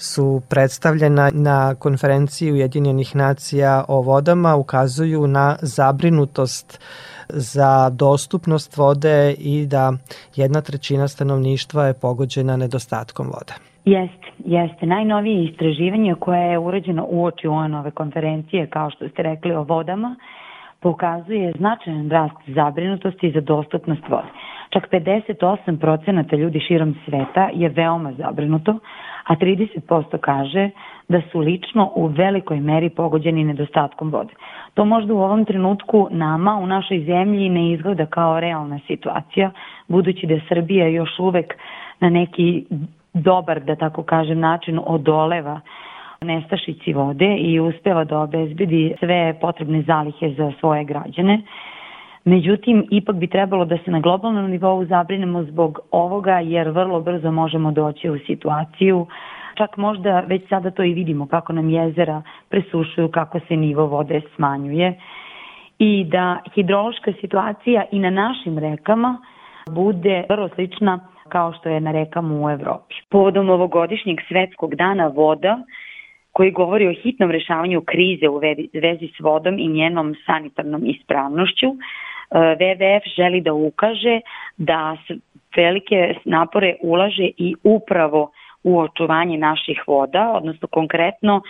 [0.00, 6.80] su predstavljena na konferenciji Ujedinjenih nacija o vodama ukazuju na zabrinutost
[7.28, 9.92] za dostupnost vode i da
[10.36, 13.54] jedna trećina stanovništva je pogođena nedostatkom vode.
[13.84, 14.86] Jeste, jeste.
[14.86, 20.16] Najnovije istraživanje koje je urađeno u oči UN-ove konferencije, kao što ste rekli o vodama,
[20.80, 24.28] pokazuje značajan rast zabrinutosti za dostupnost vode.
[24.70, 28.78] Čak 58% ljudi širom sveta je veoma zabrinuto,
[29.24, 30.70] a 30% kaže
[31.08, 34.34] da su lično u velikoj meri pogođeni nedostatkom vode.
[34.74, 39.50] To možda u ovom trenutku nama u našoj zemlji ne izgleda kao realna situacija,
[39.88, 41.54] budući da Srbija još uvek
[42.00, 42.64] na neki
[43.14, 45.60] dobar, da tako kažem, način odoleva
[46.20, 51.42] nestašici vode i uspeva da obezbedi sve potrebne zalihe za svoje građane.
[52.30, 57.30] Međutim, ipak bi trebalo da se na globalnom nivou zabrinemo zbog ovoga, jer vrlo brzo
[57.30, 59.06] možemo doći u situaciju
[59.54, 64.20] čak možda već sada to i vidimo kako nam jezera presušuju, kako se nivo vode
[64.36, 65.00] smanjuje
[65.78, 69.18] i da hidrološka situacija i na našim rekama
[69.70, 72.94] bude vrlo slična kao što je na rekama u Evropi.
[73.10, 75.58] Povodom ovogodišnjeg svetskog dana voda,
[76.32, 78.38] koji govori o hitnom rešavanju krize u
[78.82, 81.66] vezi s vodom i njenom sanitarnom ispravnošću,
[82.30, 84.20] WWF želi da ukaže
[84.56, 84.96] da
[85.56, 88.30] velike napore ulaže i upravo
[88.62, 91.42] u očuvanje naših voda, odnosno konkretno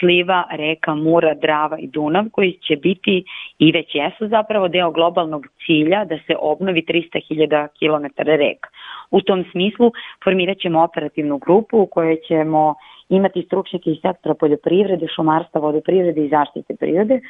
[0.00, 3.24] sliva reka Mura, Drava i Dunav koji će biti
[3.58, 8.68] i već jesu zapravo deo globalnog cilja da se obnovi 300.000 km reka.
[9.10, 9.92] U tom smislu
[10.24, 12.74] formirat ćemo operativnu grupu u kojoj ćemo
[13.08, 17.20] imati stručnjake iz sektora poljoprivrede, šumarstva, vodoprivrede i zaštite prirode,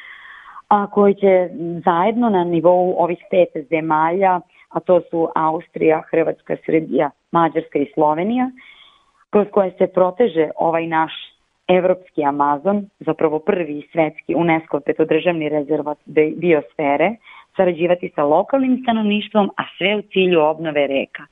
[0.69, 1.49] a koji će
[1.85, 8.51] zajedno na nivou ovih pet zemalja, a to su Austrija, Hrvatska, Srbija, Mađarska i Slovenija,
[9.29, 11.13] kroz koje se proteže ovaj naš
[11.67, 15.97] evropski Amazon, zapravo prvi svetski UNESCO petodržavni rezervat
[16.35, 17.15] biosfere,
[17.55, 21.23] sarađivati sa lokalnim stanovništvom, a sve u cilju obnove reka.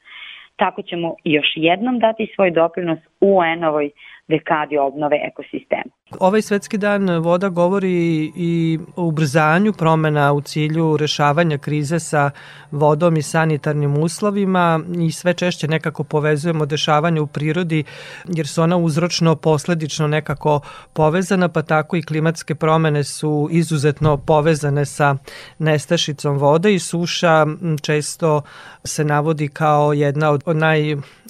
[0.55, 3.91] Tako ćemo još jednom dati svoj doprinos UN-ovoj
[4.27, 5.97] dekadi obnove ekosistema.
[6.19, 12.31] Ovaj svetski dan voda govori i o ubrzanju promena u cilju rešavanja krize sa
[12.71, 17.83] vodom i sanitarnim uslovima i sve češće nekako povezujemo dešavanje u prirodi
[18.27, 20.61] jer su ona uzročno posledično nekako
[20.93, 25.15] povezana pa tako i klimatske promene su izuzetno povezane sa
[25.59, 27.45] nestašicom vode i suša
[27.81, 28.41] često
[28.83, 30.43] se navodi kao jedna od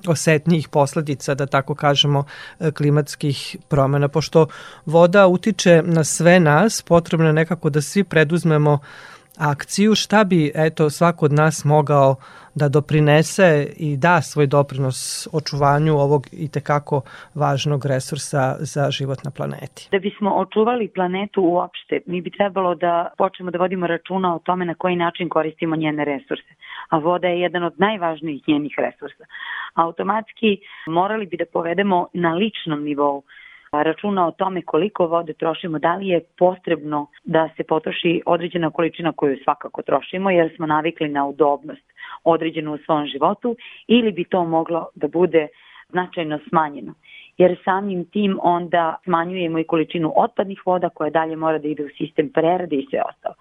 [0.07, 2.25] najosetnijih posledica da tako kažemo
[2.73, 4.07] klimatskih promena.
[4.07, 4.47] Pošto
[4.85, 8.79] voda utiče na sve nas, potrebno je nekako da svi preduzmemo
[9.37, 12.15] akciju, šta bi eto svako od nas mogao
[12.55, 17.01] da doprinese i da svoj doprinos očuvanju ovog i tekako
[17.35, 19.87] važnog resursa za život na planeti.
[19.91, 24.65] Da bismo očuvali planetu uopšte, mi bi trebalo da počnemo da vodimo računa o tome
[24.65, 26.53] na koji način koristimo njene resurse.
[26.89, 29.23] A voda je jedan od najvažnijih njenih resursa.
[29.73, 30.57] Automatski
[30.87, 33.23] morali bi da povedemo na ličnom nivou
[33.71, 39.11] računa o tome koliko vode trošimo, da li je potrebno da se potroši određena količina
[39.11, 41.93] koju svakako trošimo jer smo navikli na udobnost
[42.23, 43.55] određenu u svom životu
[43.87, 45.47] ili bi to moglo da bude
[45.89, 46.93] značajno smanjeno
[47.37, 51.89] jer samim tim onda smanjujemo i količinu otpadnih voda koja dalje mora da ide u
[51.97, 53.35] sistem prerade i sve ostalo.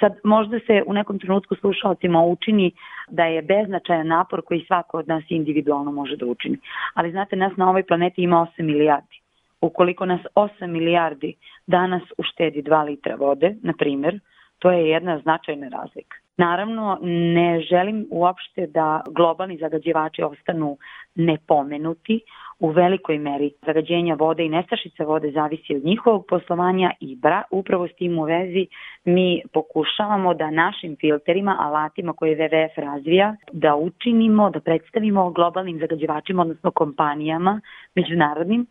[0.00, 2.72] Sad, možda se u nekom trenutku slušalcima učini
[3.08, 6.58] da je beznačajan napor koji svako od nas individualno može da učini.
[6.94, 9.21] Ali znate, nas na ovoj planeti ima 8 milijardi
[9.62, 11.34] ukoliko nas 8 milijardi
[11.66, 14.20] danas uštedi 2 litra vode, na primjer,
[14.58, 16.16] to je jedna značajna razlika.
[16.36, 20.76] Naravno, ne želim uopšte da globalni zagađivači ostanu
[21.14, 22.20] nepomenuti
[22.58, 27.88] u velikoj meri zagađenja vode i nestašice vode zavisi od njihovog poslovanja i bra, upravo
[27.88, 28.66] s tim u vezi
[29.04, 36.42] mi pokušavamo da našim filterima, alatima koje WWF razvija, da učinimo, da predstavimo globalnim zagađivačima,
[36.42, 37.60] odnosno kompanijama
[37.94, 38.66] međunarodnim,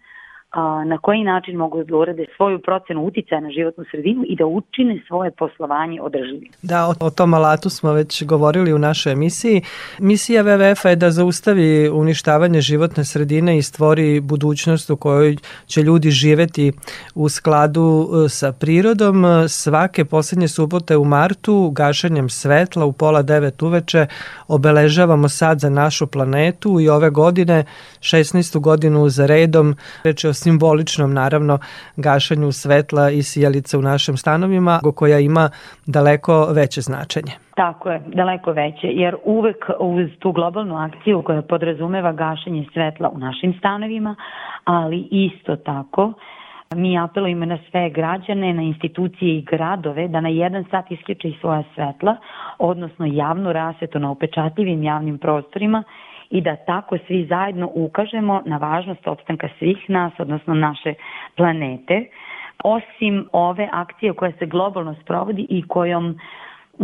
[0.86, 5.02] na koji način mogu da urade svoju procenu uticaja na životnu sredinu i da učine
[5.08, 6.50] svoje poslovanje održivim.
[6.62, 9.62] Da, o, o tom alatu smo već govorili u našoj emisiji.
[10.00, 16.12] Misija WWF-a je da zaustavi uništavanje životne sredine i stvori budućnost u kojoj će ljudi
[16.12, 16.72] živeti
[17.16, 19.26] u skladu e, sa prirodom.
[19.48, 24.08] Svake poslednje subote u martu gašenjem svetla u pola devet uveče
[24.48, 27.66] obeležavamo sad za našu planetu i ove godine
[28.00, 28.60] 16.
[28.60, 31.60] godinu za redom reče o simboličnom naravno
[31.96, 35.50] gašanju svetla i sijalica u našim stanovima koja ima
[35.86, 37.34] daleko veće značenje.
[37.56, 43.18] Tako je, daleko veće, jer uvek uz tu globalnu akciju koja podrazumeva gašenje svetla u
[43.18, 44.16] našim stanovima,
[44.66, 46.14] ali isto tako
[46.76, 51.38] mi apelujemo na sve građane, na institucije i gradove da na jedan sat isključe i
[51.42, 52.16] svoja svetla,
[52.58, 55.84] odnosno javnu rasetu na upečatljivim javnim prostorima
[56.32, 60.94] i da tako svi zajedno ukažemo na važnost opstanka svih nas, odnosno naše
[61.36, 62.06] planete.
[62.64, 66.20] Osim ove akcije koja se globalno sprovodi i kojom,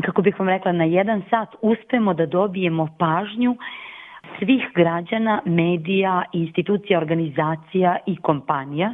[0.06, 3.58] kako bih vam rekla, na jedan sat uspemo da dobijemo pažnju
[4.40, 8.94] svih građana, medija, institucija, organizacija i kompanija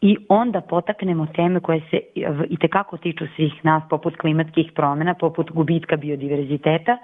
[0.00, 2.00] i onda potaknemo teme koje se
[2.48, 6.98] i tekako tiču svih nas, poput klimatskih promena, poput gubitka biodiverziteta,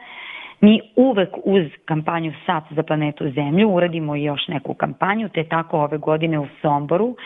[0.61, 5.99] Mi uvek uz kampanju Sat za planetu Zemlju uradimo još neku kampanju, te tako ove
[5.99, 7.17] godine u Somboru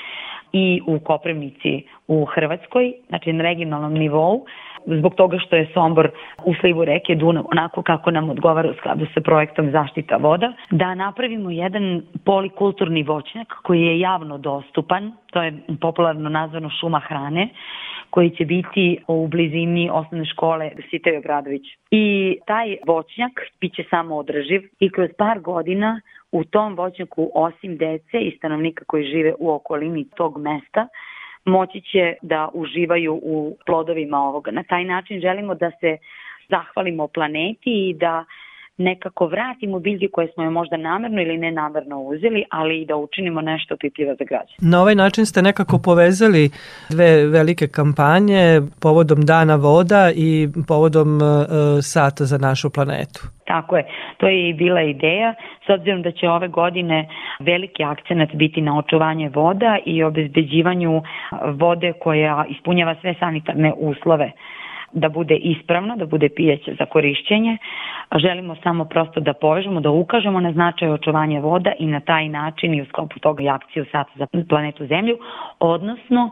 [0.52, 4.44] i u Koprivnici u Hrvatskoj, znači na regionalnom nivou,
[4.86, 6.10] zbog toga što je Sombor
[6.44, 10.94] u slivu reke Dunav, onako kako nam odgovara u skladu sa projektom zaštita voda, da
[10.94, 17.48] napravimo jedan polikulturni voćnjak koji je javno dostupan, to je popularno nazvano šuma hrane,
[18.10, 21.62] koji će biti u blizini osnovne škole Sitej Obradović.
[21.90, 26.00] I taj voćnjak biće samo održiv i kroz par godina
[26.32, 30.88] u tom voćnjaku osim dece i stanovnika koji žive u okolini tog mesta
[31.44, 34.50] moći će da uživaju u plodovima ovoga.
[34.50, 35.96] Na taj način želimo da se
[36.48, 38.24] zahvalimo planeti i da
[38.80, 43.40] nekako vratimo biljke koje smo je možda namerno ili nenamerno uzeli, ali i da učinimo
[43.40, 44.56] nešto opipljivo za građane.
[44.60, 46.50] Na ovaj način ste nekako povezali
[46.90, 51.22] dve velike kampanje povodom Dana voda i povodom uh,
[51.82, 53.20] sata za našu planetu.
[53.46, 53.84] Tako je,
[54.18, 55.34] to je i bila ideja,
[55.66, 57.08] s obzirom da će ove godine
[57.40, 61.02] veliki akcenat biti na očuvanje voda i obezbeđivanju
[61.54, 64.32] vode koja ispunjava sve sanitarne uslove
[64.92, 67.58] da bude ispravno, da bude pijeće za korišćenje.
[68.16, 72.74] Želimo samo prosto da povežemo, da ukažemo na značaj očuvanja voda i na taj način
[72.74, 75.18] i u sklopu toga i akciju Sata za planetu Zemlju,
[75.60, 76.30] odnosno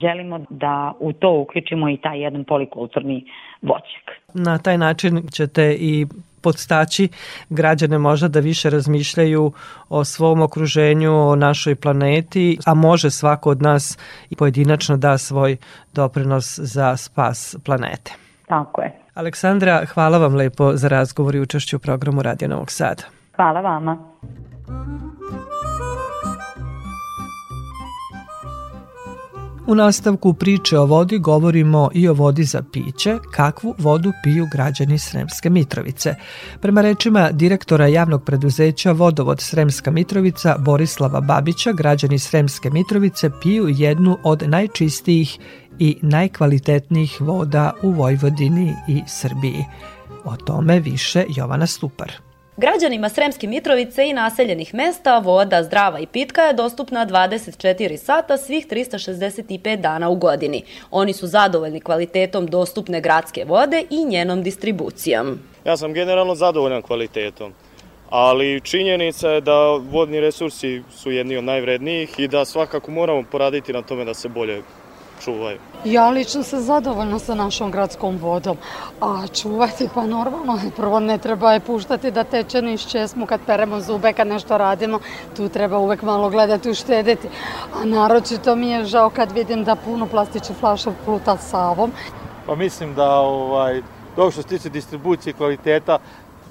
[0.00, 3.24] želimo da u to uključimo i taj jedan polikulturni
[3.62, 4.04] voćak.
[4.34, 6.06] Na taj način ćete i
[6.42, 7.08] podstaći
[7.48, 9.52] građane možda da više razmišljaju
[9.88, 13.98] o svom okruženju, o našoj planeti, a može svako od nas
[14.30, 15.56] i pojedinačno da svoj
[15.94, 18.12] doprinos za spas planete.
[18.48, 19.00] Tako je.
[19.14, 23.02] Aleksandra, hvala vam lepo za razgovor i učešću u programu Radio Novog Sada.
[23.36, 23.98] Hvala vama.
[29.70, 34.98] U nastavku priče o vodi govorimo i o vodi za piće, kakvu vodu piju građani
[34.98, 36.14] Sremske Mitrovice.
[36.60, 44.18] Prema rečima direktora javnog preduzeća Vodovod Sremska Mitrovica Borislava Babića, građani Sremske Mitrovice piju jednu
[44.22, 45.38] od najčistijih
[45.78, 49.64] i najkvalitetnijih voda u Vojvodini i Srbiji.
[50.24, 52.29] O tome više Jovana Stupar.
[52.60, 58.66] Građanima Sremske Mitrovice i naseljenih mesta voda zdrava i pitka je dostupna 24 sata svih
[58.66, 60.62] 365 dana u godini.
[60.90, 65.38] Oni su zadovoljni kvalitetom dostupne gradske vode i njenom distribucijom.
[65.64, 67.52] Ja sam generalno zadovoljan kvalitetom
[68.10, 73.72] ali činjenica je da vodni resursi su jedni od najvrednijih i da svakako moramo poraditi
[73.72, 74.62] na tome da se bolje
[75.20, 75.58] čuvaju.
[75.84, 78.56] Ja lično sam zadovoljna sa našom gradskom vodom,
[79.00, 83.80] a čuvati pa normalno, prvo ne treba je puštati da teče niš česmu kad peremo
[83.80, 84.98] zube, kad nešto radimo,
[85.36, 87.28] tu treba uvek malo gledati, uštedeti.
[87.74, 91.92] A naročito mi je žao kad vidim da puno plastičnih flaša pluta savom.
[92.46, 93.82] Pa mislim da ovaj,
[94.16, 95.98] dok što se tiče distribucije kvaliteta,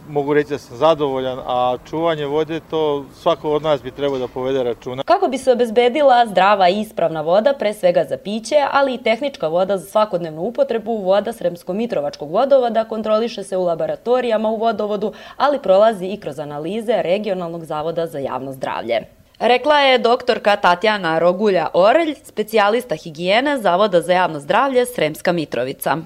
[0.10, 4.28] mogu reći da sam zadovoljan, a čuvanje vode to svako od nas bi trebao da
[4.28, 5.04] povede računa.
[5.04, 9.48] Kako bi se obezbedila zdrava i ispravna voda, pre svega za piće, ali i tehnička
[9.48, 16.06] voda za svakodnevnu upotrebu, voda Sremsko-Mitrovačkog vodovoda kontroliše se u laboratorijama u vodovodu, ali prolazi
[16.06, 19.00] i kroz analize Regionalnog zavoda za javno zdravlje.
[19.40, 25.98] Rekla je doktorka Tatjana Rogulja Orelj, specijalista higijene Zavoda za javno zdravlje Sremska Mitrovica.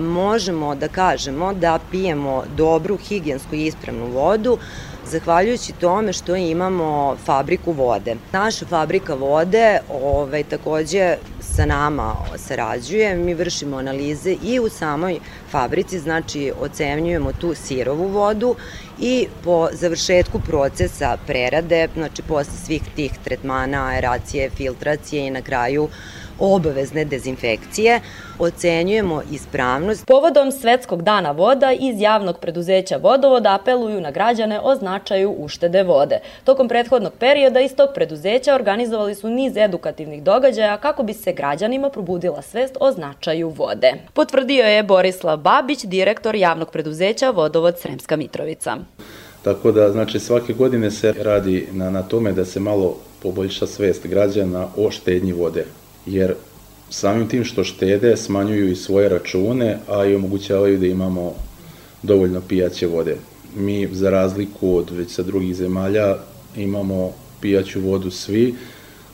[0.00, 4.58] Možemo da kažemo da pijemo dobru higijensku i ispravnu vodu
[5.06, 8.16] zahvaljujući tome što imamo fabriku vode.
[8.32, 15.18] Naša fabrika vode ovaj, takođe sa nama sarađuje, mi vršimo analize i u samoj
[15.50, 18.54] fabrici, znači ocenjujemo tu sirovu vodu
[19.00, 25.88] i po završetku procesa prerade, znači posle svih tih tretmana, aeracije, filtracije i na kraju
[26.42, 28.00] obavezne dezinfekcije,
[28.38, 30.06] ocenjujemo ispravnost.
[30.06, 36.18] Povodom Svetskog dana voda iz javnog preduzeća Vodovoda apeluju na građane o značaju uštede vode.
[36.44, 41.90] Tokom prethodnog perioda iz tog preduzeća organizovali su niz edukativnih događaja kako bi se građanima
[41.90, 43.92] probudila svest o značaju vode.
[44.12, 48.76] Potvrdio je Borislav Babić, direktor javnog preduzeća Vodovod Sremska Mitrovica.
[49.42, 54.06] Tako da, znači, svake godine se radi na, na tome da se malo poboljša svest
[54.06, 55.64] građana o štednji vode
[56.06, 56.34] jer
[56.90, 61.34] samim tim što štede smanjuju i svoje račune, a i omogućavaju da imamo
[62.02, 63.16] dovoljno pijaće vode.
[63.56, 66.16] Mi, za razliku od već sa drugih zemalja,
[66.56, 68.54] imamo pijaću vodu svi,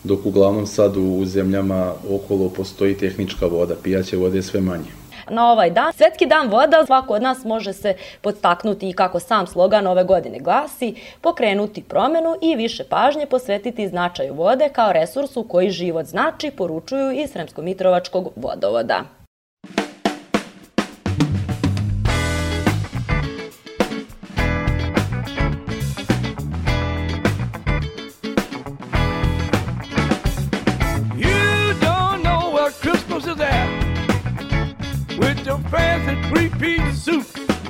[0.04, 4.97] dok uglavnom sad u zemljama okolo postoji tehnička voda, pijaće vode je sve manje
[5.30, 5.92] na ovaj dan.
[5.92, 10.38] Svetski dan voda, svako od nas može se podstaknuti i kako sam slogan ove godine
[10.38, 17.12] glasi, pokrenuti promenu i više pažnje posvetiti značaju vode kao resursu koji život znači, poručuju
[17.12, 19.17] iz Sremsko-Mitrovačkog vodovoda.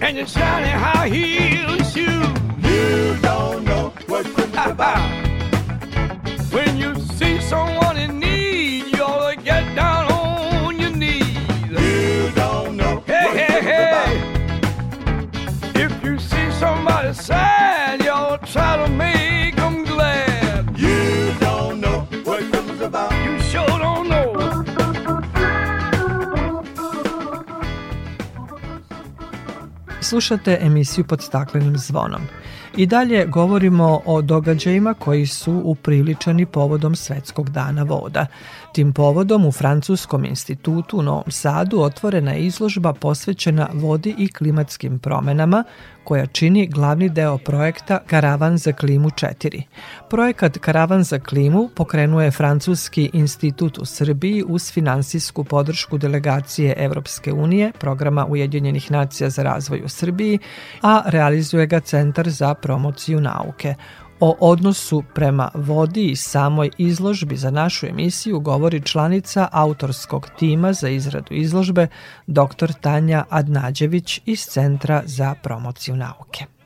[0.09, 2.29] And your shiny high heel shoes.
[2.65, 5.11] You don't know what is about.
[6.51, 11.37] When you see someone in need, you ought to get down on your knees.
[11.69, 13.91] You don't know hey, what hey, hey.
[15.03, 15.77] About.
[15.77, 17.48] If you see somebody sad,
[30.09, 32.23] Slušate emisiju pod staklenim zvonom.
[32.77, 38.27] I dalje govorimo o događajima koji su upriličani povodom Svetskog dana voda.
[38.73, 44.99] Tim povodom u Francuskom institutu u Novom Sadu otvorena je izložba posvećena vodi i klimatskim
[44.99, 45.65] promenama
[46.05, 49.63] koja čini glavni deo projekta Karavan za klimu 4.
[50.11, 57.73] Projekat Karavan za klimu pokrenuje Francuski institut u Srbiji uz finansijsku podršku delegacije Evropske unije,
[57.81, 60.39] programa Ujedinjenih nacija za razvoj u Srbiji,
[60.83, 63.75] a realizuje ga Centar za promociju nauke.
[64.21, 70.89] O odnosu prema vodi i samoj izložbi za našu emisiju govori članica autorskog tima za
[70.89, 71.87] izradu izložbe
[72.27, 72.73] dr.
[72.81, 76.58] Tanja Adnađević iz Centra za promociju nauke.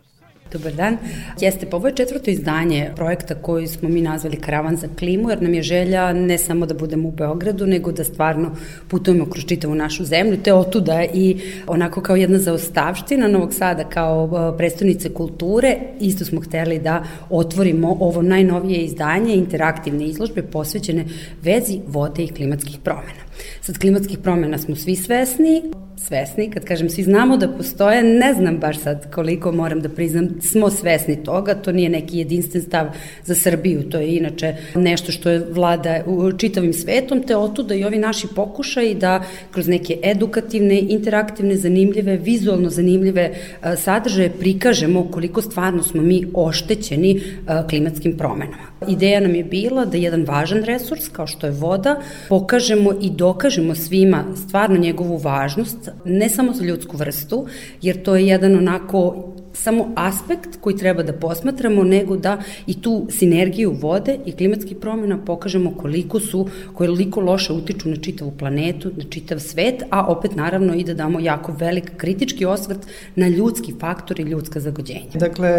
[0.52, 0.96] Dobar dan.
[1.40, 5.42] Jeste, pa ovo je četvrto izdanje projekta koji smo mi nazvali Karavan za klimu, jer
[5.42, 8.50] nam je želja ne samo da budemo u Beogradu, nego da stvarno
[8.88, 11.36] putujemo kroz čitavu našu zemlju, te otuda i
[11.66, 17.96] onako kao jedna zaostavština Novog Sada kao uh, predstavnice kulture, isto smo hteli da otvorimo
[18.00, 21.04] ovo najnovije izdanje interaktivne izložbe posvećene
[21.42, 23.31] vezi vode i klimatskih promena.
[23.60, 25.62] Sad klimatskih promena smo svi svesni,
[26.06, 30.28] svesni, kad kažem svi znamo da postoje, ne znam baš sad koliko moram da priznam,
[30.40, 32.86] smo svesni toga, to nije neki jedinstven stav
[33.24, 37.84] za Srbiju, to je inače nešto što je vlada u čitavim svetom, te otuda i
[37.84, 43.34] ovi naši pokušaj da kroz neke edukativne, interaktivne, zanimljive, vizualno zanimljive
[43.76, 47.20] sadržaje prikažemo koliko stvarno smo mi oštećeni
[47.68, 48.71] klimatskim promenama.
[48.88, 51.96] Ideja nam je bila da jedan važan resurs, kao što je voda,
[52.28, 57.46] pokažemo i dokažemo svima stvarno njegovu važnost, ne samo za ljudsku vrstu,
[57.82, 63.06] jer to je jedan onako samo aspekt koji treba da posmatramo, nego da i tu
[63.10, 69.04] sinergiju vode i klimatskih promjena pokažemo koliko su, koliko loše utiču na čitavu planetu, na
[69.10, 72.86] čitav svet, a opet naravno i da damo jako velik kritički osvrt
[73.16, 75.10] na ljudski faktor i ljudska zagađenja.
[75.14, 75.50] Dakle,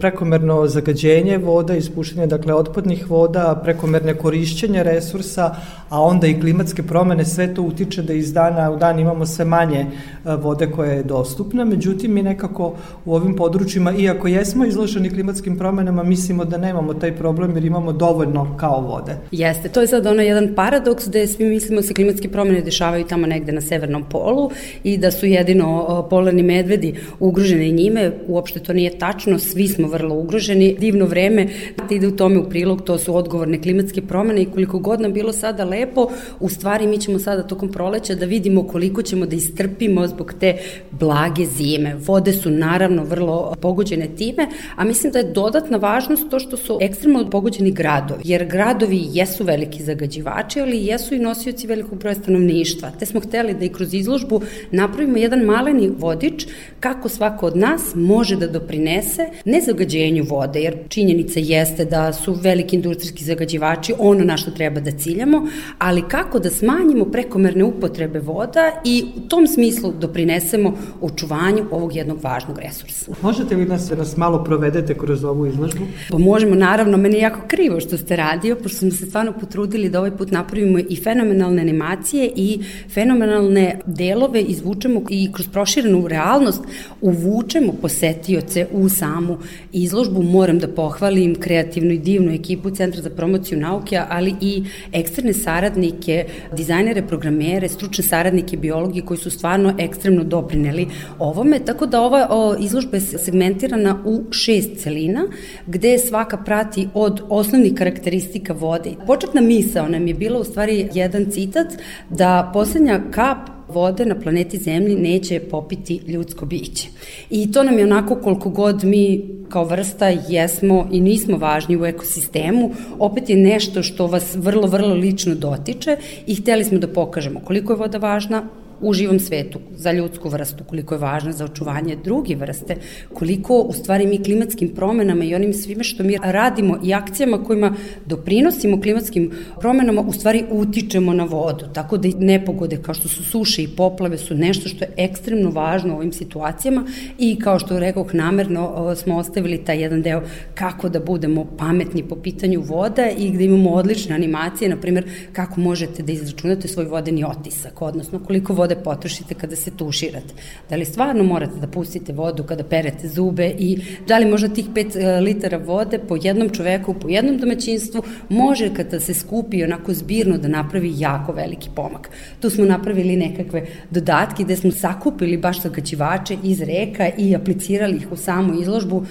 [0.00, 5.54] prekomerno zagađenje voda, ispuštanje dakle, otpadnih voda, prekomerne korišćenje resursa,
[5.88, 9.44] a onda i klimatske promene, sve to utiče da iz dana u dan imamo sve
[9.44, 12.74] manje e, vode koja je dostupna, međutim mi nekako
[13.04, 17.64] u ovim ovim područjima, iako jesmo izloženi klimatskim promenama, mislimo da nemamo taj problem jer
[17.64, 19.16] imamo dovoljno kao vode.
[19.30, 23.04] Jeste, to je sad ono jedan paradoks gde svi mislimo da se klimatske promene dešavaju
[23.04, 24.50] tamo negde na severnom polu
[24.84, 30.14] i da su jedino polarni medvedi ugroženi njime, uopšte to nije tačno, svi smo vrlo
[30.14, 31.48] ugroženi, divno vreme
[31.90, 35.32] ide u tome u prilog, to su odgovorne klimatske promene i koliko god nam bilo
[35.32, 36.08] sada lepo,
[36.40, 40.56] u stvari mi ćemo sada tokom proleća da vidimo koliko ćemo da istrpimo zbog te
[40.90, 41.94] blage zime.
[41.94, 43.19] Vode su naravno vrlo
[43.60, 48.44] pogođene time, a mislim da je dodatna važnost to što su ekstremno pogođeni gradovi, jer
[48.46, 52.90] gradovi jesu veliki zagađivači, ali jesu i nosioci velikog broja stanovništva.
[52.98, 54.40] Te smo hteli da i kroz izložbu
[54.70, 56.46] napravimo jedan maleni vodič
[56.80, 62.76] kako svako od nas može da doprinese nezagađenju vode, jer činjenica jeste da su veliki
[62.76, 65.46] industrijski zagađivači ono na što treba da ciljamo,
[65.78, 72.18] ali kako da smanjimo prekomerne upotrebe voda i u tom smislu doprinesemo očuvanju ovog jednog
[72.22, 73.09] važnog resursa.
[73.22, 75.84] Možete li nas, nas malo provedete kroz ovu izložbu?
[76.10, 79.88] Pa možemo, naravno, meni je jako krivo što ste radio, pošto smo se stvarno potrudili
[79.88, 82.60] da ovaj put napravimo i fenomenalne animacije i
[82.94, 86.62] fenomenalne delove izvučemo i kroz proširenu realnost
[87.00, 89.38] uvučemo posetioce u samu
[89.72, 90.22] izložbu.
[90.22, 96.26] Moram da pohvalim kreativnu i divnu ekipu Centra za promociju nauke, ali i eksterne saradnike,
[96.56, 100.86] dizajnere, programere, stručne saradnike, biologi koji su stvarno ekstremno doprineli
[101.18, 105.26] ovome, tako da ova o, izložba je segmentirana u šest celina,
[105.66, 108.90] gde svaka prati od osnovnih karakteristika vode.
[109.06, 111.66] Početna misao nam je bila u stvari jedan citat
[112.10, 113.38] da poslednja kap
[113.68, 116.88] vode na planeti Zemlji neće popiti ljudsko biće.
[117.30, 121.86] I to nam je onako koliko god mi kao vrsta jesmo i nismo važni u
[121.86, 125.96] ekosistemu, opet je nešto što vas vrlo, vrlo lično dotiče
[126.26, 128.48] i hteli smo da pokažemo koliko je voda važna,
[128.80, 132.76] u živom svetu, za ljudsku vrstu, koliko je važna za očuvanje druge vrste,
[133.14, 137.74] koliko u stvari mi klimatskim promenama i onim svime što mi radimo i akcijama kojima
[138.06, 141.66] doprinosimo klimatskim promenama, u stvari utičemo na vodu.
[141.72, 145.50] Tako da i nepogode kao što su suše i poplave su nešto što je ekstremno
[145.50, 146.84] važno u ovim situacijama
[147.18, 150.22] i kao što rekao namerno smo ostavili taj jedan deo
[150.54, 155.60] kako da budemo pametni po pitanju voda i gde imamo odlične animacije, na primjer kako
[155.60, 160.34] možete da izračunate svoj vodeni otisak, odnosno koliko vode vode potrošite kada se tuširate.
[160.68, 164.68] Da li stvarno morate da pustite vodu kada perete zube i da li možda tih
[164.68, 169.94] 5 e, litara vode po jednom čoveku, po jednom domaćinstvu može kada se skupi onako
[169.94, 172.10] zbirno da napravi jako veliki pomak.
[172.40, 178.12] Tu smo napravili nekakve dodatke gde smo sakupili baš zagađivače iz reka i aplicirali ih
[178.12, 179.06] u samu izložbu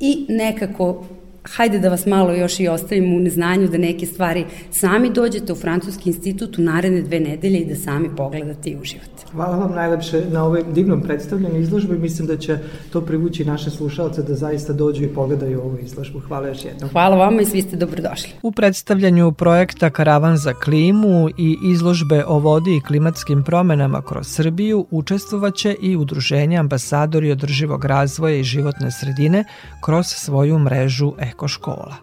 [0.00, 1.04] i nekako
[1.44, 5.56] hajde da vas malo još i ostavimo u neznanju da neke stvari sami dođete u
[5.56, 9.24] Francuski institut u naredne dve nedelje i da sami pogledate i uživate.
[9.32, 12.58] Hvala vam najlepše na ovoj divnom predstavljanju izložbe i mislim da će
[12.92, 16.20] to privući naše slušalce da zaista dođu i pogledaju ovu izložbu.
[16.20, 16.90] Hvala još jednom.
[16.90, 18.30] Hvala vama i svi ste dobrodošli.
[18.42, 24.86] U predstavljanju projekta Karavan za klimu i izložbe o vodi i klimatskim promenama kroz Srbiju
[24.90, 29.44] učestvovaće i Udruženje ambasadori održivog razvoja i životne sredine
[29.84, 31.96] kroz svoju mrežu ekoškola.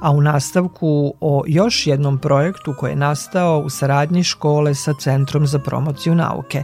[0.00, 5.46] A u nastavku o još jednom projektu koji je nastao u saradnji škole sa Centrom
[5.46, 6.62] za promociju nauke.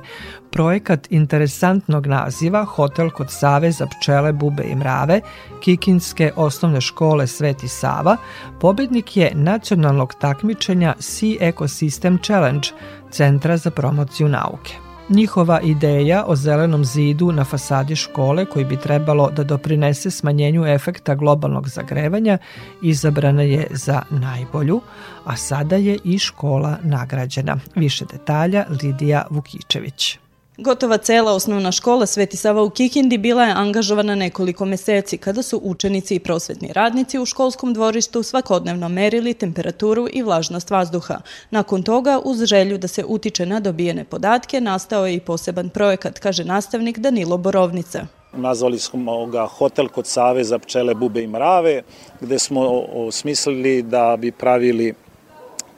[0.51, 5.21] Projekat interesantnog naziva Hotel kod Save za pčele, bube i mrave,
[5.61, 8.17] Kikinske osnovne škole Sveti Sava,
[8.61, 12.69] pobednik je nacionalnog takmičenja Sea Ecosystem Challenge
[13.11, 14.84] Centra za promociju nauke.
[15.09, 21.15] Njihova ideja o zelenom zidu na fasadi škole koji bi trebalo da doprinese smanjenju efekta
[21.15, 22.39] globalnog zagrevanja
[22.83, 24.81] izabrana je za najbolju,
[25.25, 27.57] a sada je i škola nagrađena.
[27.75, 30.19] Više detalja Lidija Vukičević.
[30.59, 35.61] Gotova cela osnovna škola Sveti Sava u Kikindi bila je angažovana nekoliko meseci kada su
[35.63, 41.21] učenici i prosvetni radnici u školskom dvorištu svakodnevno merili temperaturu i vlažnost vazduha.
[41.51, 46.19] Nakon toga, uz želju da se utiče na dobijene podatke, nastao je i poseban projekat,
[46.19, 48.07] kaže nastavnik Danilo Borovnica.
[48.33, 51.83] Nazvali smo ga Hotel kod Save za pčele, bube i mrave,
[52.21, 54.95] gde smo osmislili da bi pravili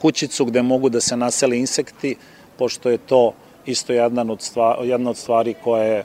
[0.01, 2.15] kućicu gde mogu da se nasele insekti,
[2.57, 3.33] pošto je to
[3.67, 6.03] isto jedna od stvari, jedna od stvari koja je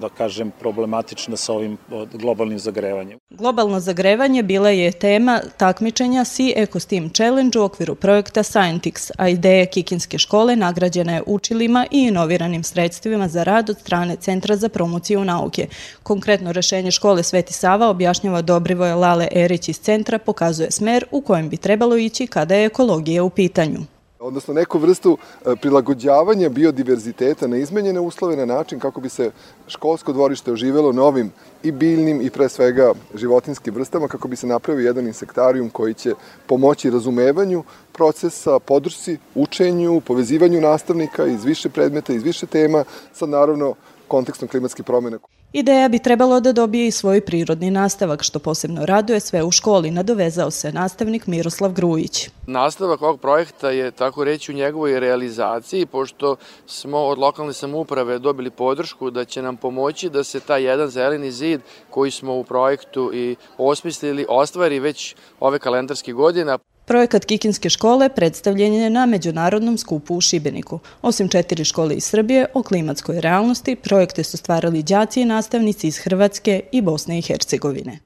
[0.00, 1.76] da kažem, problematična sa ovim
[2.12, 3.18] globalnim zagrevanjem.
[3.30, 9.66] Globalno zagrevanje bila je tema takmičenja Sea EcoSteam Challenge u okviru projekta Scientix, a ideja
[9.66, 15.24] Kikinske škole nagrađena je učilima i inoviranim sredstvima za rad od strane Centra za promociju
[15.24, 15.66] nauke.
[16.02, 21.48] Konkretno rešenje škole Sveti Sava objašnjava Dobrivoje Lale Erić iz centra, pokazuje smer u kojem
[21.48, 23.95] bi trebalo ići kada je ekologija u pitanju.
[24.18, 29.30] Odnosno neku vrstu e, prilagođavanja biodiverziteta na izmenjene uslove na način kako bi se
[29.68, 34.86] školsko dvorište oživelo novim i biljnim i pre svega životinskim vrstama kako bi se napravio
[34.86, 36.14] jedan insektarijum koji će
[36.46, 43.74] pomoći razumevanju procesa, podršci, učenju, povezivanju nastavnika iz više predmeta, iz više tema, sa naravno
[44.08, 45.18] kontekstom klimatske promene.
[45.56, 49.90] Ideja bi trebalo da dobije i svoj prirodni nastavak, što posebno raduje sve u školi,
[49.90, 52.28] nadovezao se nastavnik Miroslav Grujić.
[52.46, 56.36] Nastavak ovog projekta je, tako reći, u njegovoj realizaciji, pošto
[56.66, 61.30] smo od lokalne samouprave dobili podršku da će nam pomoći da se taj jedan zeleni
[61.30, 66.58] zid koji smo u projektu i osmislili ostvari već ove kalendarske godina.
[66.86, 70.78] Projekat Kikinske škole predstavljen je na Međunarodnom skupu u Šibeniku.
[71.02, 75.98] Osim četiri škole iz Srbije, o klimatskoj realnosti projekte su stvarali đaci i nastavnici iz
[75.98, 77.98] Hrvatske i Bosne i Hercegovine.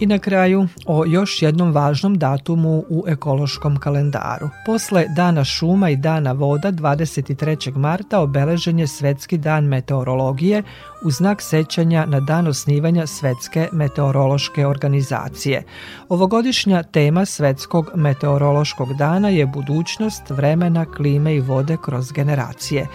[0.00, 4.48] I na kraju o još jednom važnom datumu u ekološkom kalendaru.
[4.66, 7.76] Posle Dana šuma i Dana voda 23.
[7.76, 10.62] marta obeležen je Svetski dan meteorologije
[11.02, 15.62] u znak sećanja na dan osnivanja Svetske meteorološke organizacije.
[16.08, 22.86] Ovogodišnja tema Svetskog meteorološkog dana je budućnost vremena, klime i vode kroz generacije.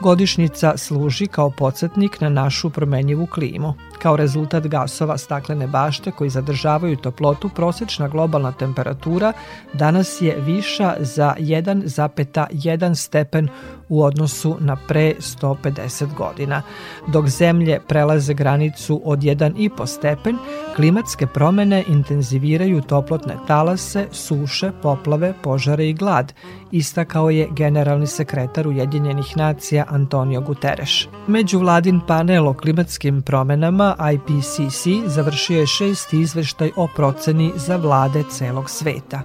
[0.00, 3.74] Godišnjica služi kao podsjetnik na našu promenjivu klimu.
[3.98, 9.32] Kao rezultat gasova staklene bašte koji zadržavaju toplotu, prosječna globalna temperatura
[9.72, 13.48] danas je viša za 1,1 stepen
[13.92, 16.62] u odnosu na pre 150 godina.
[17.06, 20.38] Dok zemlje prelaze granicu od 1,5 stepen,
[20.76, 26.32] klimatske promene intenziviraju toplotne talase, suše, poplave, požare i glad,
[26.70, 30.90] istakao je generalni sekretar Ujedinjenih nacija Antonio Guterres.
[31.26, 38.70] Međuvladin panel o klimatskim promenama IPCC završio je šesti izveštaj o proceni za vlade celog
[38.70, 39.22] sveta.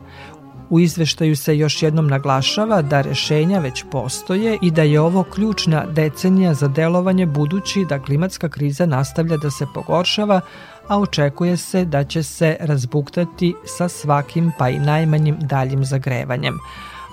[0.69, 5.85] U izveštaju se još jednom naglašava da rešenja već postoje i da je ovo ključna
[5.85, 10.41] decenija za delovanje budući da klimatska kriza nastavlja da se pogoršava,
[10.87, 16.57] a očekuje se da će se razbuktati sa svakim pa i najmanjim daljim zagrevanjem.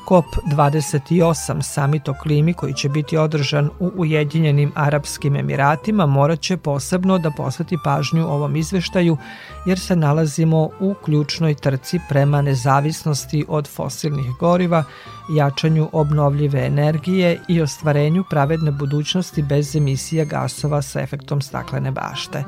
[0.06, 7.18] COP28 samit o klimi koji će biti održan u Ujedinjenim Arapskim Emiratima morat će posebno
[7.18, 9.16] da posveti pažnju ovom izveštaju
[9.66, 14.84] jer se nalazimo u ključnoj trci prema nezavisnosti od fosilnih goriva,
[15.36, 22.44] jačanju obnovljive energije i ostvarenju pravedne budućnosti bez emisija gasova sa efektom staklene bašte.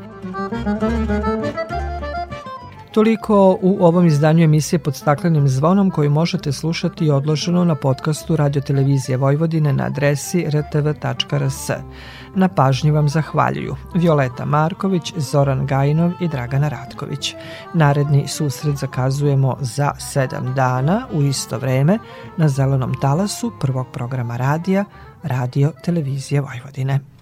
[2.96, 8.62] Toliko u ovom izdanju emisije pod staklenim zvonom koju možete slušati odloženo na podcastu Radio
[8.62, 11.70] Televizije Vojvodine na adresi rtv.rs.
[12.34, 17.34] Na pažnji vam zahvaljuju Violeta Marković, Zoran Gajinov i Dragana Ratković.
[17.74, 21.98] Naredni susret zakazujemo za sedam dana u isto vreme
[22.36, 24.84] na zelenom talasu prvog programa radija
[25.22, 27.15] Radio Televizije Vojvodine.